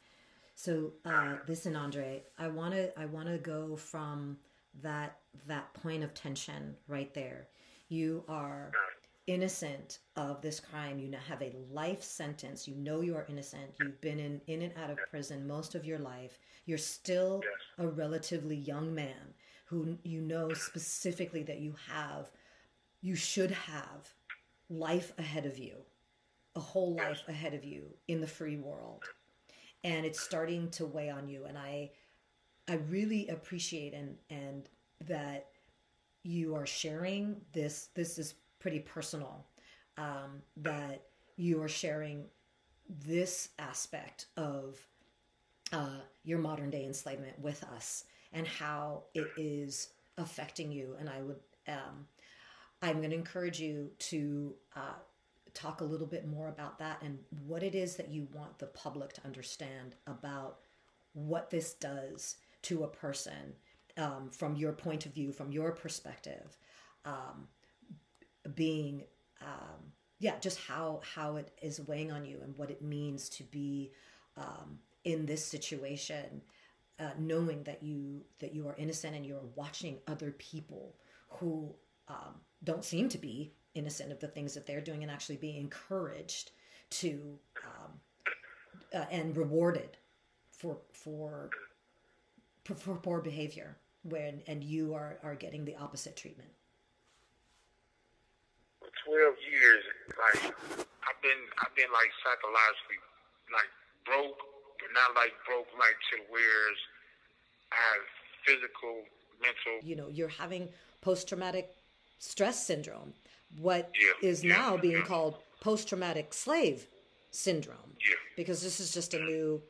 [0.54, 4.36] So, uh, listen, Andre, I want to I want to go from
[4.82, 7.48] that that point of tension right there.
[7.88, 8.72] You are
[9.26, 10.98] innocent of this crime.
[10.98, 12.68] You now have a life sentence.
[12.68, 13.74] You know you are innocent.
[13.80, 16.38] You've been in in and out of prison most of your life.
[16.66, 17.42] You're still
[17.78, 19.34] a relatively young man
[19.66, 22.30] who you know specifically that you have
[23.00, 24.14] you should have
[24.70, 25.76] life ahead of you
[26.56, 29.02] a whole life ahead of you in the free world
[29.82, 31.90] and it's starting to weigh on you and i
[32.68, 34.68] i really appreciate and and
[35.06, 35.48] that
[36.22, 38.34] you are sharing this this is
[38.64, 39.44] pretty personal
[39.98, 41.02] um, that
[41.36, 42.24] you are sharing
[43.06, 44.80] this aspect of
[45.74, 50.96] uh, your modern day enslavement with us and how it is affecting you.
[50.98, 52.06] And i would um,
[52.80, 54.96] i'm going to encourage you to uh,
[55.52, 58.68] talk a little bit more about that and what it is that you want the
[58.68, 60.60] public to understand about
[61.12, 63.52] what this does to a person
[63.98, 66.56] um, from your point of view, from your perspective,
[67.04, 67.46] um,
[68.54, 69.04] being
[69.40, 73.42] um, yeah, just how how it is weighing on you and what it means to
[73.44, 73.92] be
[74.36, 76.40] um, in this situation,
[76.98, 80.94] uh, knowing that you that you are innocent and you are watching other people
[81.28, 81.74] who
[82.08, 85.56] um, don't seem to be innocent of the things that they're doing and actually being
[85.56, 86.52] encouraged
[86.90, 87.92] to um,
[88.94, 89.96] uh, and rewarded
[90.50, 91.50] for for
[92.64, 96.50] for, poor behavior when and you are are getting the opposite treatment
[99.04, 99.82] twelve years,
[100.18, 100.54] like
[101.04, 103.00] I've been, I've been like psychologically,
[103.52, 103.70] like
[104.04, 104.40] broke,
[104.80, 106.66] but not like broke, like to where
[107.72, 108.04] I have
[108.46, 109.04] physical,
[109.40, 109.80] mental.
[109.82, 110.68] you know you're having
[111.00, 111.74] post-traumatic
[112.18, 113.12] stress syndrome
[113.60, 115.04] what Yeah, is yeah, now being yeah.
[115.04, 116.86] called post-traumatic slave
[117.30, 118.14] syndrome Yeah.
[118.36, 119.62] because this is just a new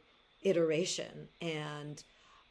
[0.43, 2.03] iteration and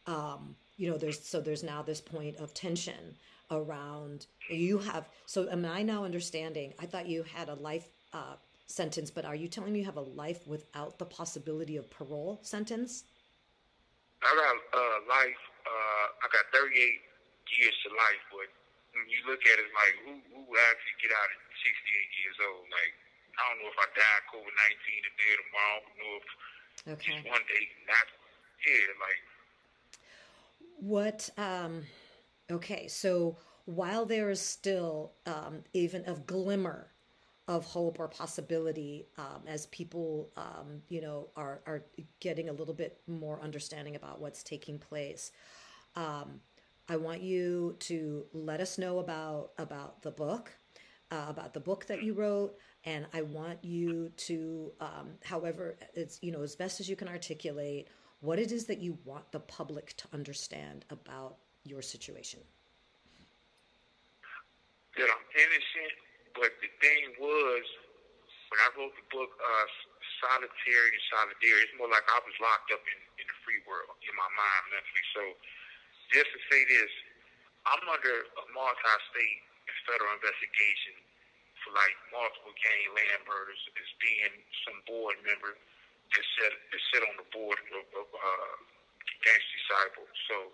[0.07, 3.15] um, you know there's so there's now this point of tension
[3.51, 8.36] around you have so am i now understanding i thought you had a life uh,
[8.65, 12.39] sentence but are you telling me you have a life without the possibility of parole
[12.41, 13.03] sentence
[14.23, 15.43] I got uh, life.
[15.67, 16.71] Uh, I got 38
[17.60, 18.47] years to life, but
[18.95, 22.63] when you look at it, like who who actually get out at 68 years old?
[22.71, 22.93] Like
[23.36, 25.75] I don't know if I die COVID 19 today or tomorrow.
[25.75, 26.27] I don't know if
[26.95, 28.08] okay one day not.
[28.63, 29.21] Yeah, like
[30.79, 31.84] What, um,
[32.51, 36.91] okay, so while there is still um, even a glimmer
[37.47, 41.83] of hope or possibility um, as people, um, you know, are, are
[42.19, 45.31] getting a little bit more understanding about what's taking place,
[45.95, 46.39] um,
[46.89, 50.51] I want you to let us know about about the book,
[51.11, 56.19] uh, about the book that you wrote, and I want you to, um, however, it's
[56.21, 57.87] you know as best as you can articulate
[58.19, 62.39] what it is that you want the public to understand about your situation.
[64.97, 65.93] that I'm innocent,
[66.38, 67.66] but the thing was,
[68.53, 69.68] when I wrote the book, uh,
[70.22, 73.97] Solitary and Solidary, it's more like I was locked up in, in the free world
[74.05, 75.05] in my mind mentally.
[75.18, 75.24] So
[76.14, 76.91] just to say this,
[77.66, 80.95] I'm under a multi-state and federal investigation
[81.66, 84.36] for like multiple gang land murders as being
[84.68, 86.53] some board member that sit
[86.91, 88.55] sit on the board of, of uh,
[89.24, 90.03] Disciple.
[90.28, 90.51] So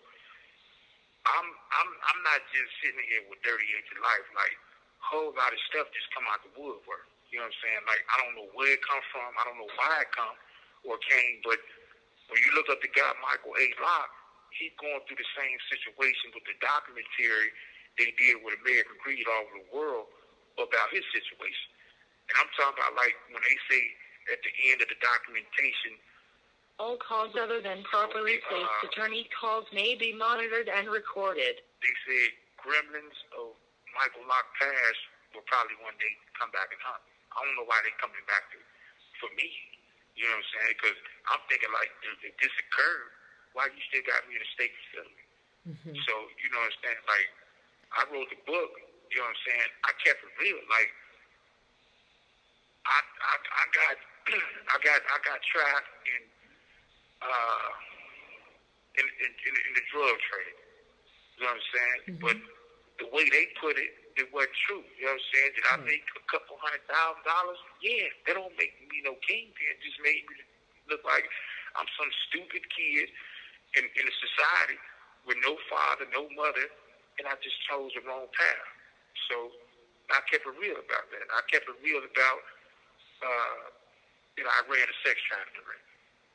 [1.27, 4.27] I'm I'm I'm not just sitting here with dirty empty life.
[4.35, 7.07] Like a whole lot of stuff just come out the woodwork.
[7.29, 7.83] You know what I'm saying?
[7.87, 9.29] Like I don't know where it come from.
[9.35, 10.35] I don't know why it come
[10.87, 11.43] or came.
[11.43, 11.59] But
[12.31, 13.65] when you look up the guy Michael A.
[13.83, 14.13] Locke,
[14.55, 17.51] he's going through the same situation with the documentary
[17.99, 20.07] they did with American Greed all over the world
[20.55, 21.69] about his situation.
[22.31, 23.81] And I'm talking about like when they say
[24.31, 25.97] at the end of the documentation,
[26.79, 31.59] All calls other than properly placed attorney calls may be monitored and recorded.
[31.83, 33.51] they said gremlins of
[33.99, 35.01] Michael Locke past
[35.35, 37.03] will probably one day come back and hunt.
[37.35, 38.57] I don't know why they coming back to,
[39.19, 39.51] for me.
[40.15, 40.75] You know what I'm saying?
[40.79, 43.11] Because I'm thinking like, if, if this occurred,
[43.51, 45.25] why you still got me in a state facility?
[45.67, 45.95] Mm-hmm.
[46.07, 47.01] So you know what I'm saying?
[47.11, 47.29] Like,
[47.91, 48.71] I wrote the book.
[49.11, 49.69] You know what I'm saying?
[49.83, 50.63] I kept it real.
[50.71, 50.91] Like,
[52.87, 53.95] I I, I got
[54.73, 56.21] I got I got trapped in
[57.23, 57.69] uh
[58.99, 60.57] in in, in, in the drug trade.
[61.39, 61.99] You know what I'm saying?
[62.19, 62.37] But
[62.99, 64.83] the way they put it, it wasn't true.
[64.99, 65.51] You know what I'm saying?
[65.55, 67.59] Did I make a couple hundred thousand dollars?
[67.79, 69.71] Yeah, that don't make me no kingpin.
[69.71, 70.35] It just made me
[70.91, 71.23] look like
[71.79, 73.07] I'm some stupid kid
[73.79, 74.75] in, in a society
[75.23, 76.67] with no father, no mother,
[77.21, 78.67] and I just chose the wrong path.
[79.31, 79.53] So
[80.11, 81.25] I kept it real about that.
[81.31, 82.41] I kept it real about,
[83.23, 83.61] uh,
[84.35, 85.83] you know, I ran a sex trafficking ring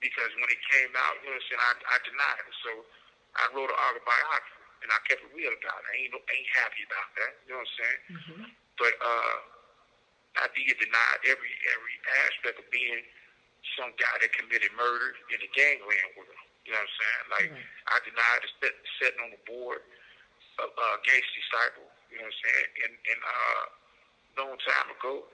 [0.04, 2.56] because when it came out, you know, what I'm saying, I, I denied it.
[2.60, 2.72] So
[3.40, 5.86] I wrote an autobiography, and I kept it real about it.
[5.88, 7.32] I ain't no, ain't happy about that.
[7.48, 8.00] You know what I'm saying?
[8.76, 9.36] But uh,
[10.44, 11.96] I did deny every every
[12.28, 13.00] aspect of being
[13.80, 16.36] some guy that committed murder in the gangland world.
[16.68, 17.24] You know what I'm saying?
[17.32, 17.48] Like
[17.88, 19.80] I denied the set, sitting on the board
[20.60, 21.88] of uh, Gangsta Disciple.
[22.12, 22.68] You know what I'm saying?
[22.84, 23.64] And and uh,
[24.44, 25.24] long time ago,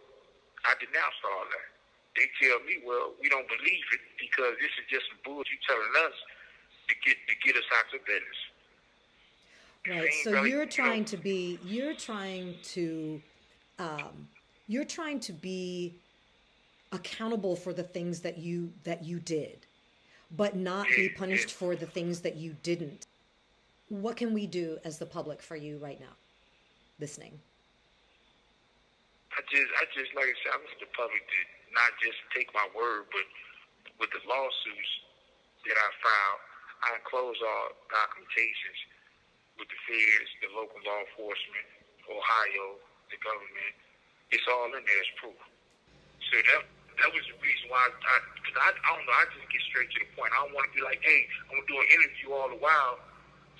[0.62, 1.68] I denounced all that.
[2.16, 5.58] They tell me, well, we don't believe it because this is just some bullshit you
[5.66, 6.16] telling us
[6.88, 8.40] to get to get us out of business.
[9.88, 10.12] Right.
[10.24, 13.22] So really- you're you know- trying to be you're trying to
[13.78, 14.28] um,
[14.66, 15.94] you're trying to be
[16.92, 19.66] accountable for the things that you that you did,
[20.36, 21.54] but not be punished yeah.
[21.54, 23.06] for the things that you didn't.
[23.88, 26.14] What can we do as the public for you right now,
[27.00, 27.40] listening?
[29.36, 32.50] I just, I just like I said, I want the public to not just take
[32.50, 33.26] my word, but
[34.02, 34.92] with the lawsuits
[35.66, 36.42] that I filed,
[36.82, 38.80] I enclose all documentations
[39.60, 41.66] with the feds, the local law enforcement,
[42.08, 42.80] Ohio,
[43.12, 43.74] the government.
[44.32, 45.40] It's all in there as proof.
[46.30, 46.62] So that
[47.00, 49.88] that was the reason why I, because I, I don't know, I just get straight
[49.94, 50.32] to the point.
[50.36, 53.00] I don't want to be like, hey, I'm gonna do an interview all the while.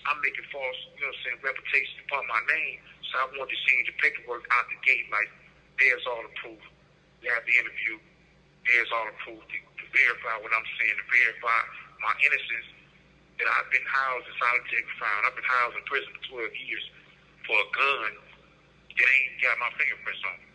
[0.09, 2.81] I'm making false, you know, what I'm saying reputations upon my name.
[3.13, 5.29] So I want to see the paperwork out the gate, like
[5.81, 6.61] there's all the proof.
[7.25, 7.97] We have the interview.
[8.69, 11.61] There's all the proof to, to verify what I'm saying, to verify
[12.05, 12.69] my innocence.
[13.41, 15.25] That I've been housed in solitary confinement.
[15.33, 16.85] I've been housed in prison for 12 years
[17.49, 18.13] for a gun
[19.01, 20.37] that ain't got my fingerprints on.
[20.37, 20.49] it.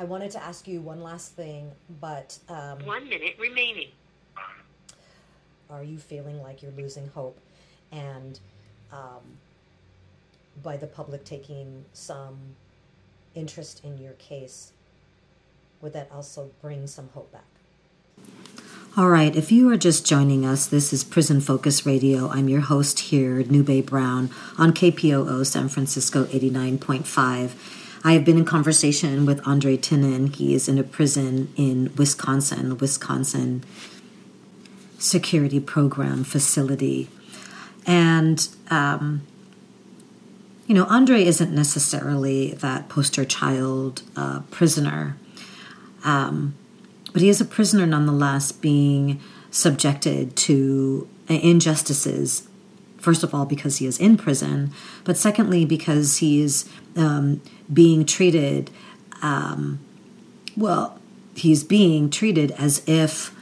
[0.00, 3.92] I wanted to ask you one last thing, but um, One minute remaining.
[5.70, 7.38] are you feeling like you're losing hope
[7.92, 8.40] and
[8.92, 9.22] um,
[10.62, 12.38] by the public taking some
[13.34, 14.72] interest in your case
[15.80, 17.44] would that also bring some hope back
[18.96, 22.60] all right if you are just joining us this is prison focus radio i'm your
[22.60, 27.52] host here nube brown on kpoo san francisco 89.5
[28.06, 30.36] I have been in conversation with Andre Tinnen.
[30.36, 33.64] He is in a prison in Wisconsin, Wisconsin
[34.98, 37.08] security program facility.
[37.86, 39.22] And, um,
[40.66, 45.16] you know, Andre isn't necessarily that poster child uh, prisoner,
[46.04, 46.54] um,
[47.12, 52.48] but he is a prisoner nonetheless, being subjected to injustices.
[52.98, 54.72] First of all, because he is in prison,
[55.04, 57.42] but secondly, because he is um,
[57.72, 58.70] being treated,
[59.22, 59.78] um,
[60.56, 60.98] well,
[61.34, 63.34] he's being treated as if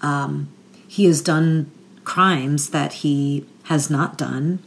[0.00, 0.48] um,
[0.88, 1.70] he has done
[2.04, 4.60] crimes that he has not done.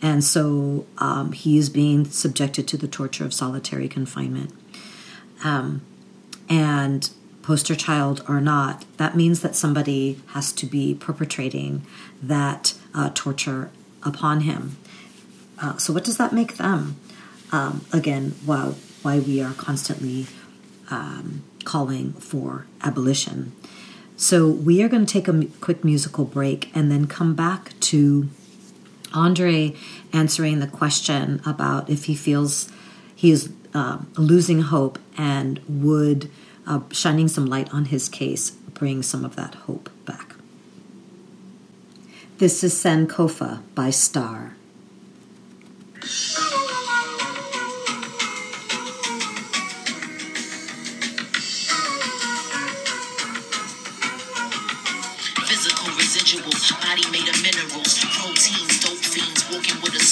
[0.00, 4.52] And so um, he is being subjected to the torture of solitary confinement.
[5.42, 5.82] Um,
[6.48, 7.10] and
[7.42, 11.84] poster child or not, that means that somebody has to be perpetrating
[12.22, 13.70] that uh, torture
[14.04, 14.76] upon him.
[15.60, 16.96] Uh, so, what does that make them?
[17.50, 20.26] Um, again, why, why we are constantly
[20.90, 23.52] um, calling for abolition.
[24.16, 28.28] So we are going to take a quick musical break and then come back to
[29.12, 29.74] Andre
[30.12, 32.70] answering the question about if he feels
[33.14, 36.30] he is uh, losing hope and would
[36.66, 40.36] uh, shining some light on his case bring some of that hope back.
[42.38, 44.54] This is Sankofa by Star.
[55.48, 57.97] Physical residual, body made of minerals,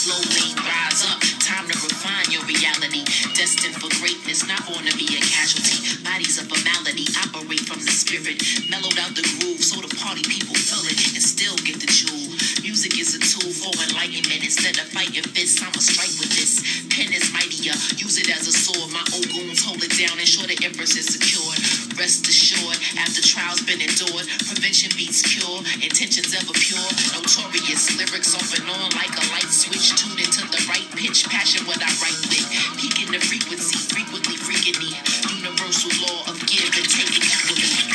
[0.08, 0.56] walking with a slow lane.
[0.56, 3.04] Rise up, time to refine your reality.
[3.34, 6.02] Destined for greatness, not born to be a casualty.
[6.04, 8.38] Bodies of a malady, operate from the spirit.
[8.70, 12.34] Mellowed out the groove, so the party people feel it and still get the jewel.
[12.62, 14.42] Music is a tool for enlightenment.
[14.44, 16.62] Instead of fighting fists, I'ma strike with this.
[16.90, 18.90] Pen is mightier, use it as a sword.
[18.92, 21.58] My old goons hold it down, ensure the empress is secured.
[21.98, 26.88] Rest assured, after trials been endured, prevention beats cure, intentions ever pure.
[27.16, 31.64] Notorious lyrics off and on like a light switch, tuned into the right pitch, passion
[31.66, 32.44] what I write with.
[32.76, 34.92] Peaking the frequency, frequently freaking me.
[35.40, 37.85] Universal law of give and take.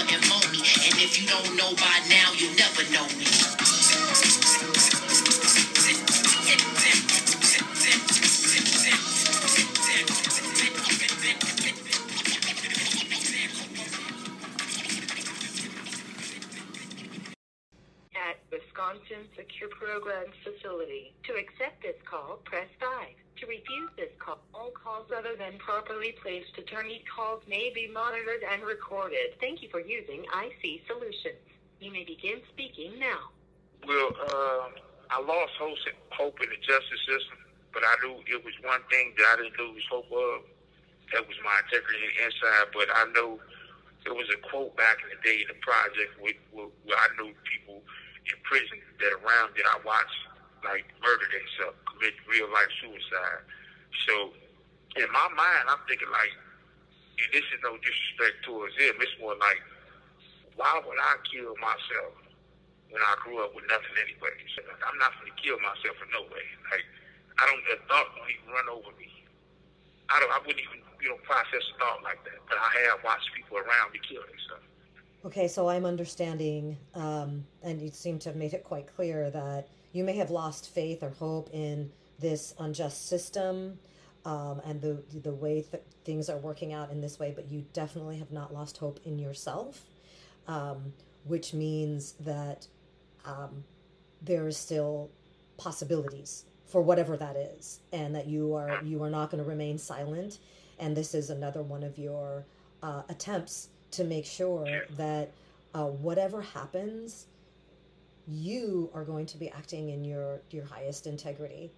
[0.00, 3.26] And if you don't know by now, you never know me.
[18.28, 21.14] at Wisconsin Secure Programs Facility.
[21.24, 22.77] To accept this call, press 5.
[22.77, 22.77] To
[23.48, 28.62] refuse this call, all calls other than properly placed attorney calls may be monitored and
[28.62, 29.34] recorded.
[29.40, 31.40] Thank you for using IC Solutions.
[31.80, 33.32] You may begin speaking now.
[33.88, 34.76] Well, um,
[35.08, 35.80] I lost hope,
[36.12, 37.40] hope in the justice system,
[37.72, 40.44] but I knew it was one thing that I didn't lose hope of.
[41.16, 42.68] That was my integrity inside.
[42.76, 43.40] But I know
[44.04, 47.08] there was a quote back in the day in the project where, where, where I
[47.16, 47.80] knew people
[48.28, 50.27] in prison that around that I watched
[50.64, 53.42] like murder themselves, commit real life suicide.
[54.06, 54.32] So
[54.96, 56.32] in my mind, I'm thinking like,
[57.18, 58.94] and this is no disrespect towards him.
[59.02, 59.58] It's more like,
[60.54, 62.14] why would I kill myself
[62.90, 64.34] when I grew up with nothing anyway?
[64.54, 66.46] So I'm not going to kill myself in no way.
[66.70, 66.86] Like,
[67.38, 69.10] I don't, the thought don't even run over me.
[70.10, 72.38] I don't, I wouldn't even, you know, process a thought like that.
[72.46, 74.66] But I have watched people around me kill themselves.
[75.26, 79.66] Okay, so I'm understanding, um, and you seem to have made it quite clear that
[79.98, 81.90] you may have lost faith or hope in
[82.20, 83.80] this unjust system
[84.24, 87.64] um, and the the way that things are working out in this way, but you
[87.72, 89.84] definitely have not lost hope in yourself,
[90.46, 90.92] um,
[91.24, 92.68] which means that
[93.24, 93.64] um,
[94.22, 95.10] there is still
[95.56, 99.78] possibilities for whatever that is, and that you are you are not going to remain
[99.78, 100.38] silent.
[100.78, 102.44] And this is another one of your
[102.84, 105.32] uh, attempts to make sure that
[105.74, 107.26] uh, whatever happens,
[108.28, 111.70] you are going to be acting in your your highest integrity,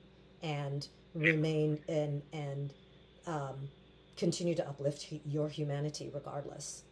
[0.42, 2.72] and remain and and
[3.26, 3.57] um,
[4.16, 6.82] continue to uplift your humanity regardless.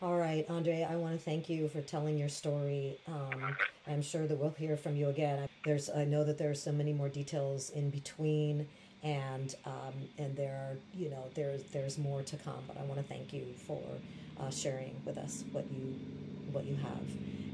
[0.00, 2.98] All right, Andre, I want to thank you for telling your story.
[3.06, 5.48] Um, I'm sure that we'll hear from you again.
[5.64, 8.66] There's, I know that there are so many more details in between,
[9.04, 12.58] and um, and there are, you know, there's there's more to come.
[12.66, 13.80] But I want to thank you for
[14.40, 15.94] uh, sharing with us what you
[16.52, 17.06] what you have,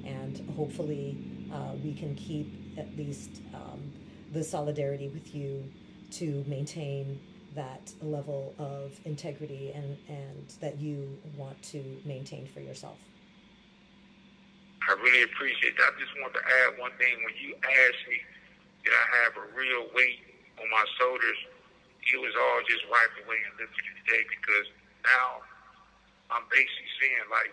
[0.05, 1.17] and hopefully
[1.53, 3.93] uh, we can keep at least um,
[4.33, 5.65] the solidarity with you
[6.13, 7.21] to maintain
[7.55, 12.99] that level of integrity and, and that you want to maintain for yourself.
[14.89, 15.93] I really appreciate that.
[15.97, 17.13] I just want to add one thing.
[17.25, 18.21] When you asked me,
[18.85, 20.21] did I have a real weight
[20.61, 21.39] on my shoulders,
[22.09, 24.67] it was all just wiped away and lifted today because
[25.05, 25.45] now
[26.33, 27.53] I'm basically saying, like,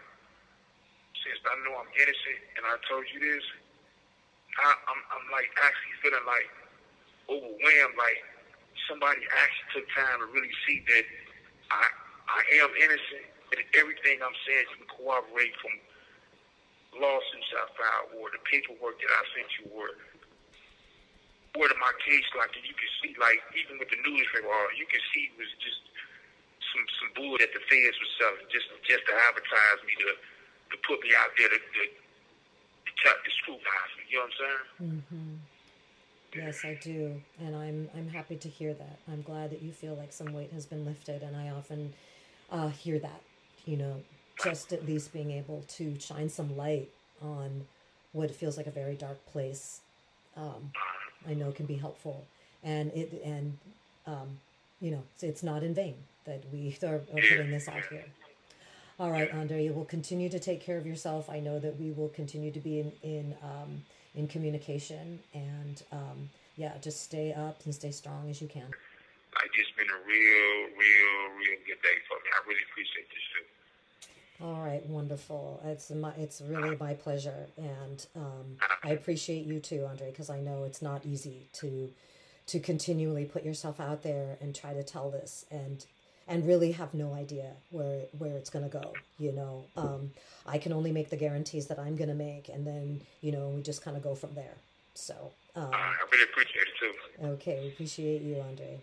[1.26, 3.45] since I know I'm innocent and I told you this,
[4.61, 6.47] I, I'm, I'm like actually feeling like
[7.28, 8.21] overwhelmed, like
[8.86, 11.05] somebody actually took time to really see that
[11.73, 11.86] I
[12.26, 15.73] I am innocent and everything I'm saying can corroborate from
[16.97, 19.89] lawsuits I filed or the paperwork that I sent you or
[21.55, 24.88] word of my case like you can see like even with the newspaper all you
[24.91, 25.82] can see was just
[26.71, 30.09] some some bull that the feds was selling just just to advertise me to
[30.72, 31.84] to put me out there to to,
[33.03, 34.03] to, to scrutinize me.
[34.09, 35.01] You know what I'm saying?
[35.11, 35.36] Mm-hmm.
[36.36, 38.99] Yes, I do, and I'm I'm happy to hear that.
[39.09, 41.93] I'm glad that you feel like some weight has been lifted, and I often
[42.51, 43.22] uh, hear that.
[43.66, 44.01] You know,
[44.43, 46.89] just at least being able to shine some light
[47.22, 47.66] on
[48.11, 49.82] what feels like a very dark place,
[50.38, 50.72] um,
[51.28, 52.26] I know can be helpful,
[52.63, 53.57] and it and
[54.05, 54.39] um,
[54.82, 55.95] you know it's, not in vain
[56.26, 58.05] that we are, are putting this out here.
[58.98, 61.30] All right, Andre, you will continue to take care of yourself.
[61.30, 63.84] I know that we will continue to be in in um,
[64.16, 68.68] in communication, and um, yeah, just stay up and stay strong as you can.
[69.58, 72.30] It's been a real, real, real good day for me.
[72.34, 74.46] I really appreciate this shit.
[74.46, 75.60] All right, wonderful.
[75.66, 80.39] It's my, it's really my pleasure, and um, I appreciate you too, Andre, because I
[80.39, 81.91] know it's not easy to
[82.48, 85.86] to continually put yourself out there and try to tell this and
[86.28, 90.11] and really have no idea where where it's going to go you know um,
[90.45, 93.49] i can only make the guarantees that i'm going to make and then you know
[93.49, 94.55] we just kind of go from there
[94.93, 97.28] so um, I really appreciate it too.
[97.28, 98.80] okay we appreciate you andre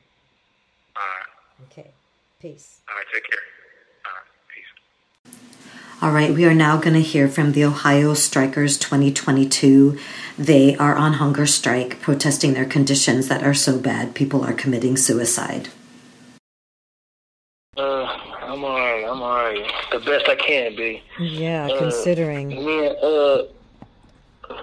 [0.97, 1.91] All right, okay
[2.41, 3.39] peace all right, take care.
[4.05, 5.43] All right, peace.
[6.03, 9.99] All right, we are now going to hear from the Ohio Strikers 2022.
[10.37, 14.97] They are on hunger strike, protesting their conditions that are so bad people are committing
[14.97, 15.69] suicide.
[17.77, 18.05] Uh,
[19.13, 19.71] I'm alright.
[19.91, 21.03] The best I can be.
[21.21, 22.49] Yeah, Uh, considering.
[22.49, 23.43] Me and uh,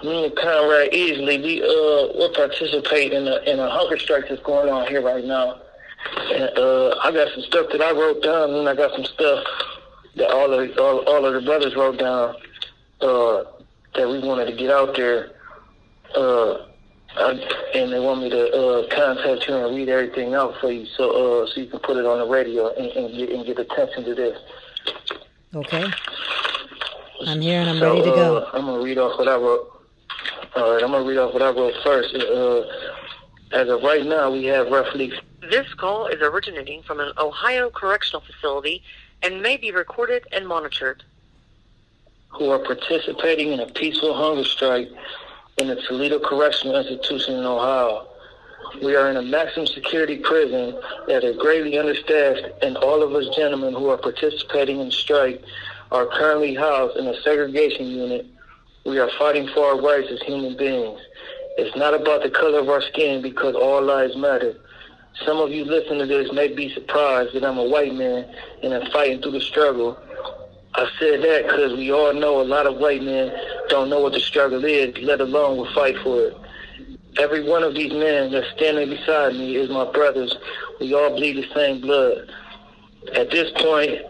[0.02, 4.42] me and Comrade Easley, we uh, we're participating in a in a hunger strike that's
[4.42, 5.60] going on here right now.
[6.16, 9.44] And uh, I got some stuff that I wrote down, and I got some stuff
[10.16, 12.34] that all of all, all of the brothers wrote down.
[13.00, 13.44] Uh,
[13.94, 15.30] that we wanted to get out there.
[16.14, 16.66] Uh,
[17.16, 17.30] I,
[17.74, 21.42] and they want me to uh, contact you and read everything out for you, so
[21.42, 24.04] uh, so you can put it on the radio and, and get and get attention
[24.04, 24.38] to this.
[25.54, 25.84] Okay.
[27.26, 28.48] I'm here and I'm So, ready to uh, go.
[28.54, 29.66] I'm gonna read off what I wrote.
[30.56, 32.14] All right, I'm gonna read off what I wrote first.
[32.14, 32.62] Uh,
[33.52, 35.12] as of right now, we have roughly
[35.50, 38.82] This call is originating from an Ohio correctional facility
[39.22, 41.02] and may be recorded and monitored.
[42.28, 44.88] who are participating in a peaceful hunger strike
[45.60, 48.08] in the Toledo Correctional Institution in Ohio.
[48.82, 53.34] We are in a maximum security prison that is greatly understaffed, and all of us
[53.36, 55.42] gentlemen who are participating in strike
[55.92, 58.26] are currently housed in a segregation unit.
[58.86, 60.98] We are fighting for our rights as human beings.
[61.58, 64.54] It's not about the color of our skin because all lives matter.
[65.26, 68.72] Some of you listening to this may be surprised that I'm a white man and
[68.72, 69.98] I'm fighting through the struggle.
[70.74, 73.32] I said that because we all know a lot of white men
[73.68, 76.36] don't know what the struggle is, let alone will fight for it.
[77.18, 80.36] Every one of these men that's standing beside me is my brothers.
[80.80, 82.30] We all bleed the same blood.
[83.14, 84.00] At this point,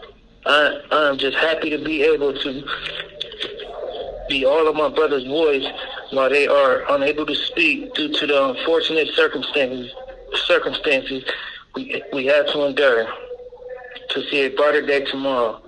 [0.46, 2.64] I, I'm just happy to be able to
[4.28, 5.66] be all of my brothers' voice
[6.10, 9.90] while they are unable to speak due to the unfortunate circumstances
[10.46, 11.24] circumstances
[11.74, 13.06] we we have to endure
[14.10, 15.60] to see a brighter day tomorrow.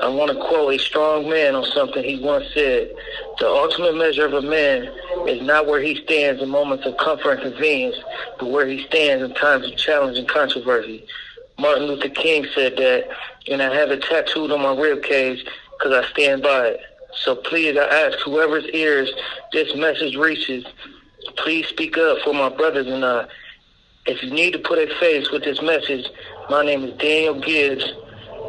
[0.00, 2.94] I want to quote a strong man on something he once said.
[3.38, 4.90] The ultimate measure of a man
[5.28, 7.96] is not where he stands in moments of comfort and convenience,
[8.38, 11.06] but where he stands in times of challenge and controversy.
[11.58, 13.08] Martin Luther King said that,
[13.48, 15.46] and I have it tattooed on my rib cage
[15.78, 16.80] because I stand by it.
[17.22, 19.12] So please, I ask whoever's ears
[19.52, 20.64] this message reaches,
[21.36, 23.26] please speak up for my brothers and I.
[24.06, 26.06] If you need to put a face with this message,
[26.50, 27.84] my name is Daniel Gibbs,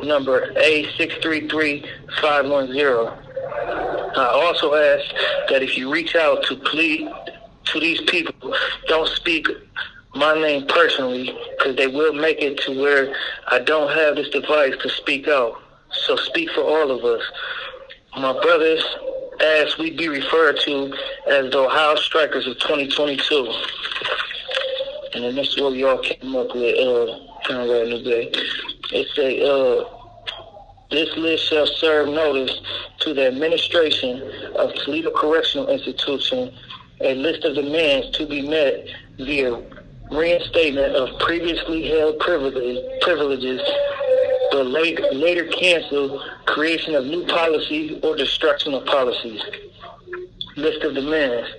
[0.03, 3.21] number A633510.
[4.17, 5.03] I also ask
[5.49, 7.11] that if you reach out to plead
[7.65, 8.55] to these people,
[8.87, 9.47] don't speak
[10.15, 13.13] my name personally because they will make it to where
[13.47, 15.61] I don't have this device to speak out.
[15.91, 17.21] So speak for all of us.
[18.17, 18.83] My brothers,
[19.41, 20.93] as we be referred to
[21.27, 23.53] as the Ohio Strikers of 2022.
[25.15, 28.35] And is what we all came up with, uh, Conrad Newbay.
[28.91, 29.89] It's a, uh,
[30.91, 32.61] this list shall serve notice
[32.99, 34.21] to the administration
[34.55, 36.53] of Toledo Correctional Institution
[37.01, 39.61] a list of demands to be met via
[40.11, 43.61] reinstatement of previously held privileges, privileges
[44.51, 49.41] but late, later canceled creation of new policies or destruction of policies.
[50.55, 51.49] List of demands.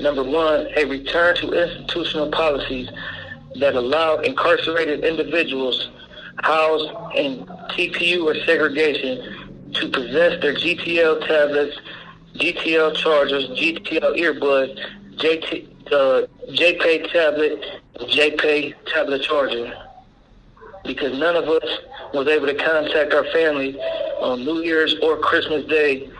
[0.00, 2.88] Number one, a return to institutional policies
[3.56, 5.90] that allow incarcerated individuals
[6.38, 11.76] housed in TPU or segregation to possess their GTL tablets,
[12.36, 14.78] GTL chargers, GTL earbuds,
[15.16, 19.72] JT, uh, JPay tablet, JPay tablet charger.
[20.84, 21.78] Because none of us
[22.12, 23.78] was able to contact our family
[24.20, 26.10] on New Year's or Christmas Day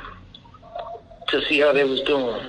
[1.28, 2.40] to see how they was doing.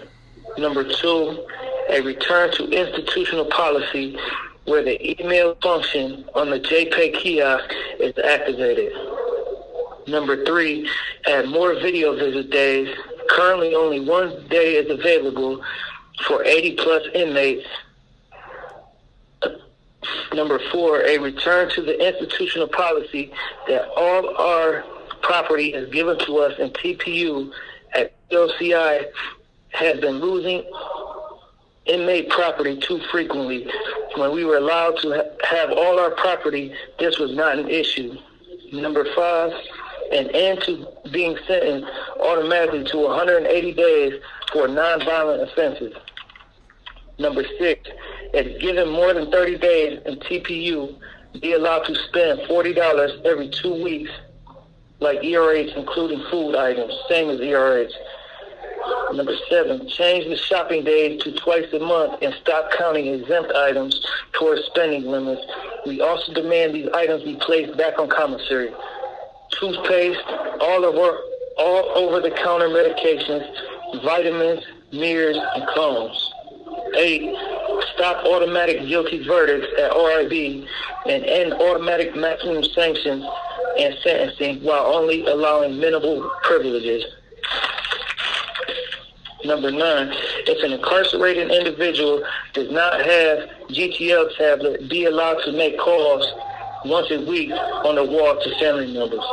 [0.57, 1.45] Number two,
[1.89, 4.17] a return to institutional policy
[4.65, 8.93] where the email function on the JPay kiosk is activated.
[10.07, 10.89] Number three,
[11.25, 12.93] add more video visit days.
[13.29, 15.63] Currently, only one day is available
[16.27, 17.67] for 80 plus inmates.
[20.33, 23.31] Number four, a return to the institutional policy
[23.67, 24.83] that all our
[25.21, 27.51] property is given to us in TPU
[27.93, 29.05] at LCI
[29.69, 30.63] has been losing
[31.85, 33.67] inmate property too frequently.
[34.15, 38.15] When we were allowed to ha- have all our property, this was not an issue.
[38.71, 39.51] Number five,
[40.11, 41.87] an end to being sentenced
[42.19, 44.21] automatically to 180 days
[44.51, 45.93] for nonviolent offenses.
[47.19, 47.89] Number six,
[48.33, 50.97] if given more than 30 days in TPU,
[51.39, 54.11] be allowed to spend $40 every two weeks,
[54.99, 57.91] like ERH, including food items, same as ERH.
[59.13, 64.03] Number seven, change the shopping days to twice a month and stop counting exempt items
[64.33, 65.41] towards spending limits.
[65.85, 68.71] We also demand these items be placed back on commissary.
[69.51, 70.23] Toothpaste,
[70.59, 71.19] all our,
[71.57, 73.45] all over-the-counter medications,
[74.03, 76.31] vitamins, mirrors, and combs.
[76.95, 77.35] Eight,
[77.93, 80.65] stop automatic guilty verdicts at RIB
[81.05, 83.23] and end automatic maximum sanctions
[83.77, 87.03] and sentencing while only allowing minimal privileges.
[89.45, 90.09] Number nine,
[90.47, 92.23] if an incarcerated individual
[92.53, 96.25] does not have GTL tablet, be allowed to make calls
[96.85, 99.23] once a week on the wall to family members.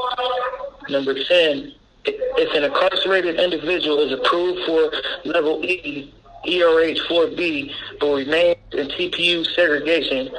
[0.88, 1.72] Number 10,
[2.04, 4.90] if an incarcerated individual is approved for
[5.24, 6.12] level E
[6.46, 10.30] ERH 4B but remains in TPU segregation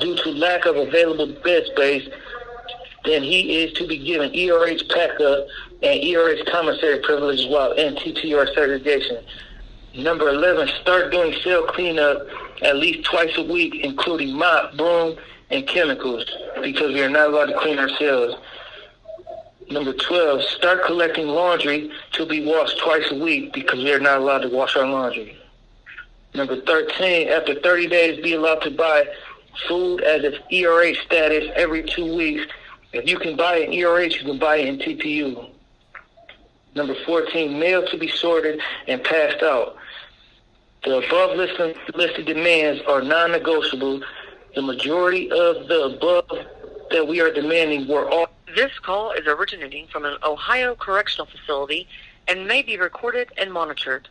[0.00, 2.08] due to lack of available bed space,
[3.04, 5.46] then he is to be given ERH PACA
[5.84, 9.22] and ERH commissary privilege while in TPR segregation.
[9.94, 12.26] Number 11, start doing cell cleanup
[12.62, 15.16] at least twice a week, including mop, broom,
[15.50, 16.24] and chemicals,
[16.62, 18.34] because we are not allowed to clean our cells.
[19.70, 24.18] Number 12, start collecting laundry to be washed twice a week because we are not
[24.18, 25.36] allowed to wash our laundry.
[26.34, 29.06] Number 13, after 30 days, be allowed to buy
[29.68, 32.50] food as its ERH status every two weeks.
[32.92, 35.53] If you can buy an ERH, you can buy it in TPU.
[36.74, 39.76] Number 14, mail to be sorted and passed out.
[40.84, 44.02] The above listed, listed demands are non-negotiable.
[44.54, 46.28] The majority of the above
[46.90, 51.88] that we are demanding were all This call is originating from an Ohio correctional facility
[52.28, 54.08] and may be recorded and monitored.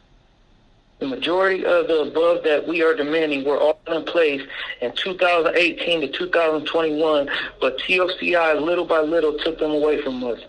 [0.99, 4.41] The majority of the above that we are demanding were all in place
[4.81, 7.29] in 2018 to 2021,
[7.61, 10.39] but TOCI little by little took them away from us.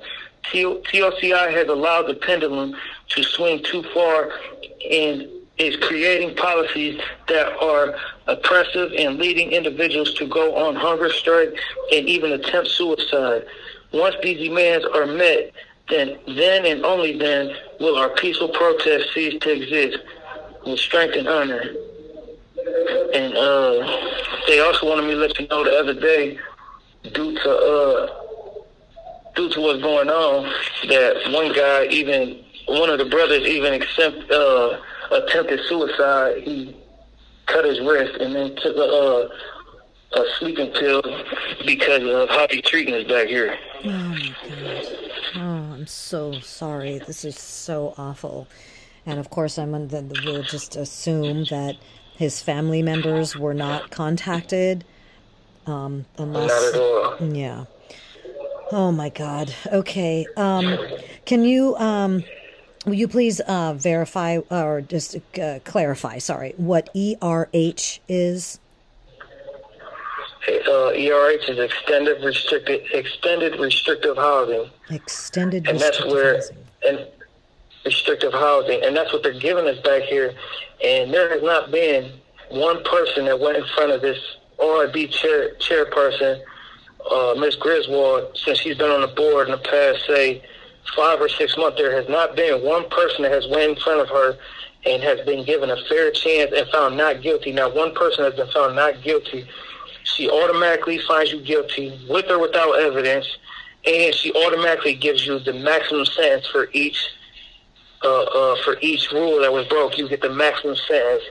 [0.53, 2.75] TOCI has allowed the pendulum
[3.09, 4.31] to swing too far
[4.91, 5.29] and
[5.59, 7.95] is creating policies that are
[8.27, 11.55] oppressive and leading individuals to go on hunger strike
[11.93, 13.47] and even attempt suicide.
[13.93, 15.53] Once these demands are met,
[15.89, 19.99] then then and only then will our peaceful protest cease to exist.
[20.67, 21.63] with strength and honor.
[23.15, 24.01] And uh,
[24.47, 26.39] they also wanted me to let you know the other day,
[27.13, 28.24] due to uh,
[29.35, 30.45] due to what's going on,
[30.89, 34.81] that one guy even one of the brothers even accept, uh,
[35.11, 36.43] attempted suicide.
[36.43, 36.77] He
[37.47, 39.29] cut his wrist and then took a, uh,
[40.21, 41.03] a sleeping pill
[41.67, 43.59] because of how he's treating us back here.
[43.85, 44.87] Oh my god.
[45.37, 45.41] Oh,
[45.75, 46.99] I'm so sorry.
[46.99, 48.47] This is so awful.
[49.07, 51.77] And of course, I'm on the, we'll just assume that
[52.17, 54.85] his family members were not contacted.
[55.67, 56.81] Um, unless, Not at
[57.21, 57.35] all.
[57.35, 57.65] yeah.
[58.73, 59.55] Oh my God.
[59.73, 60.27] Okay.
[60.37, 60.79] Um,
[61.27, 62.25] can you um,
[62.87, 66.19] will you please uh, verify or just uh, clarify?
[66.19, 68.59] Sorry, what ERH is?
[70.47, 76.57] Uh, ERH is extended restricted extended restrictive housing, Extended and that's where housing.
[76.87, 77.07] and
[77.85, 80.35] restrictive housing, and that's what they're giving us back here.
[80.83, 82.13] And there has not been
[82.51, 84.19] one person that went in front of this
[84.59, 86.43] OIB chair chairperson,
[87.11, 87.57] uh, Ms.
[87.57, 90.43] Griswold, since she's been on the board in the past, say,
[90.97, 91.79] five or six months.
[91.79, 94.37] There has not been one person that has went in front of her
[94.87, 97.53] and has been given a fair chance and found not guilty.
[97.53, 99.47] Not one person has been found not guilty.
[100.05, 103.27] She automatically finds you guilty with or without evidence,
[103.87, 106.99] and she automatically gives you the maximum sentence for each
[108.03, 109.97] uh, uh, for each rule that was broke.
[109.97, 111.25] You get the maximum sentence,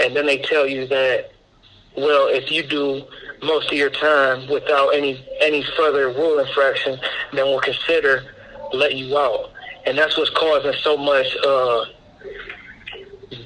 [0.00, 1.32] and then they tell you that
[1.96, 3.04] well, if you do
[3.42, 6.98] most of your time without any any further rule infraction,
[7.32, 8.24] then we'll consider
[8.72, 9.50] let you out.
[9.86, 11.84] And that's what's causing so much uh,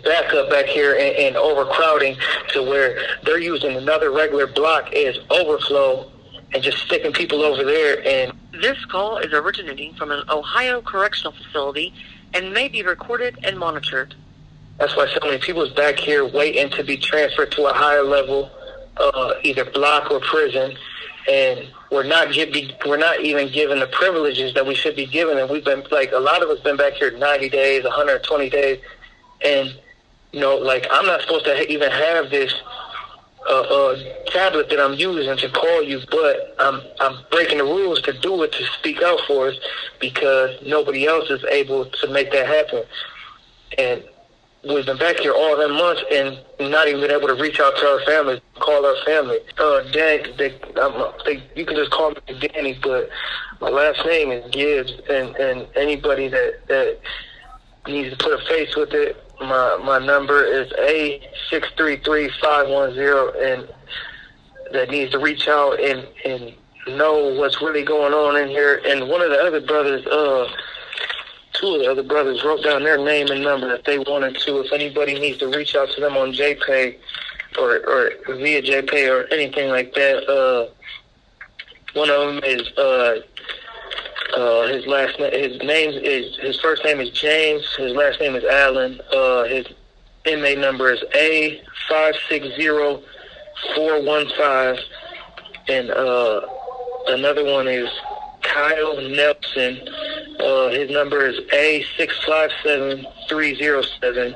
[0.04, 2.16] backup back here and, and overcrowding
[2.50, 6.10] to where they're using another regular block as overflow
[6.54, 11.32] and just sticking people over there and This call is originating from an Ohio correctional
[11.32, 11.92] facility
[12.32, 14.14] and may be recorded and monitored.
[14.78, 18.04] That's why so many people is back here waiting to be transferred to a higher
[18.04, 18.50] level,
[18.96, 20.76] uh, either block or prison,
[21.28, 22.54] and we're not get
[22.86, 25.36] we're not even given the privileges that we should be given.
[25.38, 28.80] And we've been like a lot of us been back here 90 days, 120 days,
[29.44, 29.76] and
[30.32, 32.54] you know, like I'm not supposed to ha- even have this
[33.48, 38.00] uh, uh, tablet that I'm using to call you, but I'm I'm breaking the rules
[38.02, 39.56] to do it to speak out for us
[39.98, 42.84] because nobody else is able to make that happen.
[43.76, 44.04] And
[44.64, 47.76] we've been back here all them months and not even been able to reach out
[47.76, 49.38] to our family, call our family.
[49.58, 53.08] Uh, Dan, they, um, they, you can just call me Danny, but
[53.60, 56.98] my last name is Gibbs, and and anybody that that
[57.86, 62.30] needs to put a face with it, my my number is a six three three
[62.40, 63.68] five one zero, and
[64.72, 66.54] that needs to reach out and and
[66.88, 68.80] know what's really going on in here.
[68.86, 70.48] And one of the other brothers, uh,
[71.52, 74.60] two of the other brothers wrote down their name and number if they wanted to.
[74.60, 76.96] If anybody needs to reach out to them on JPay
[77.58, 80.68] or or via JPay or anything like that, uh,
[81.94, 83.20] one of them is uh.
[84.36, 87.64] Uh, his last name, his name is his first name is James.
[87.76, 89.00] His last name is Allen.
[89.10, 89.66] Uh, his
[90.26, 93.02] inmate number is A five six zero
[93.74, 94.78] four one five,
[95.68, 96.42] and uh,
[97.08, 97.88] another one is
[98.42, 99.88] Kyle Nelson.
[100.40, 104.34] Uh, his number is A six five seven three zero seven.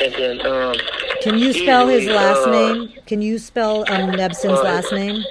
[0.00, 0.74] And then, um,
[1.20, 2.92] Can you spell his last uh, name?
[3.06, 5.24] Can you spell um, Nebson's uh, last name?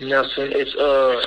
[0.00, 0.52] Nelson.
[0.54, 1.24] It's uh,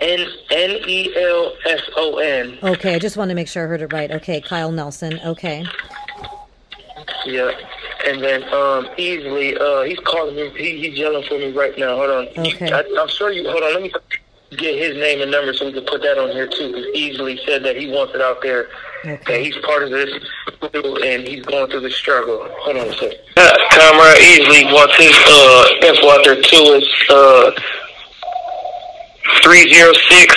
[0.00, 2.58] N N E L S O N.
[2.62, 4.10] Okay, I just want to make sure I heard it right.
[4.10, 5.20] Okay, Kyle Nelson.
[5.24, 5.64] Okay.
[7.26, 7.50] Yeah.
[8.06, 11.96] And then um Easley uh he's calling me he, he's yelling for me right now.
[11.96, 12.46] Hold on.
[12.46, 12.72] Okay.
[12.72, 13.92] I, I'm sure you hold on, let me
[14.56, 17.38] get his name and number so we can put that on here too, because Easley
[17.46, 18.68] said that he wants it out there.
[19.04, 19.36] Okay.
[19.36, 20.10] And he's part of this
[20.62, 22.46] and he's going through the struggle.
[22.60, 23.18] Hold on a second.
[23.36, 26.76] Uh, Comrade Easley wants his uh info out there too.
[26.76, 27.52] It's uh
[29.42, 30.36] three zero six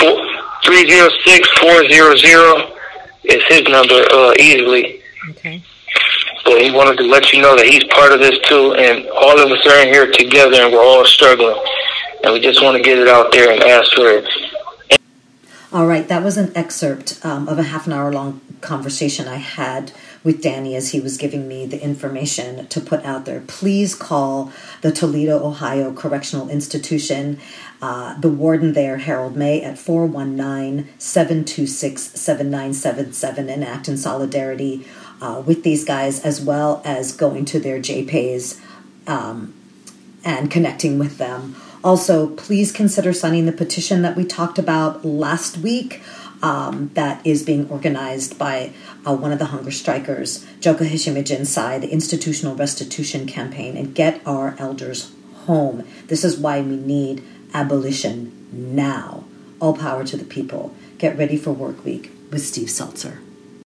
[0.00, 0.18] four
[0.64, 2.72] three zero six four zero zero
[3.24, 5.00] is his number, uh Easley.
[5.30, 5.62] Okay.
[6.44, 9.38] But he wanted to let you know that he's part of this too, and all
[9.38, 11.56] of us are in here together, and we're all struggling.
[12.24, 14.26] And we just want to get it out there and ask for it.
[15.70, 19.36] All right, that was an excerpt um, of a half an hour long conversation I
[19.36, 23.42] had with Danny as he was giving me the information to put out there.
[23.46, 24.50] Please call
[24.80, 27.38] the Toledo, Ohio Correctional Institution,
[27.82, 34.86] uh, the warden there, Harold May, at 419 726 7977 and act in solidarity
[35.20, 38.58] uh, with these guys as well as going to their JPays
[39.06, 39.52] um,
[40.24, 41.56] and connecting with them.
[41.84, 46.02] Also, please consider signing the petition that we talked about last week.
[46.44, 48.70] um, that is being organized by
[49.06, 54.54] uh, one of the hunger strikers, Joka Hishimijinsai, the Institutional Restitution Campaign, and get our
[54.58, 55.10] elders
[55.46, 55.86] home.
[56.08, 57.24] This is why we need
[57.54, 59.24] abolition now.
[59.58, 60.74] All power to the people.
[60.98, 63.20] Get ready for work week with Steve Seltzer.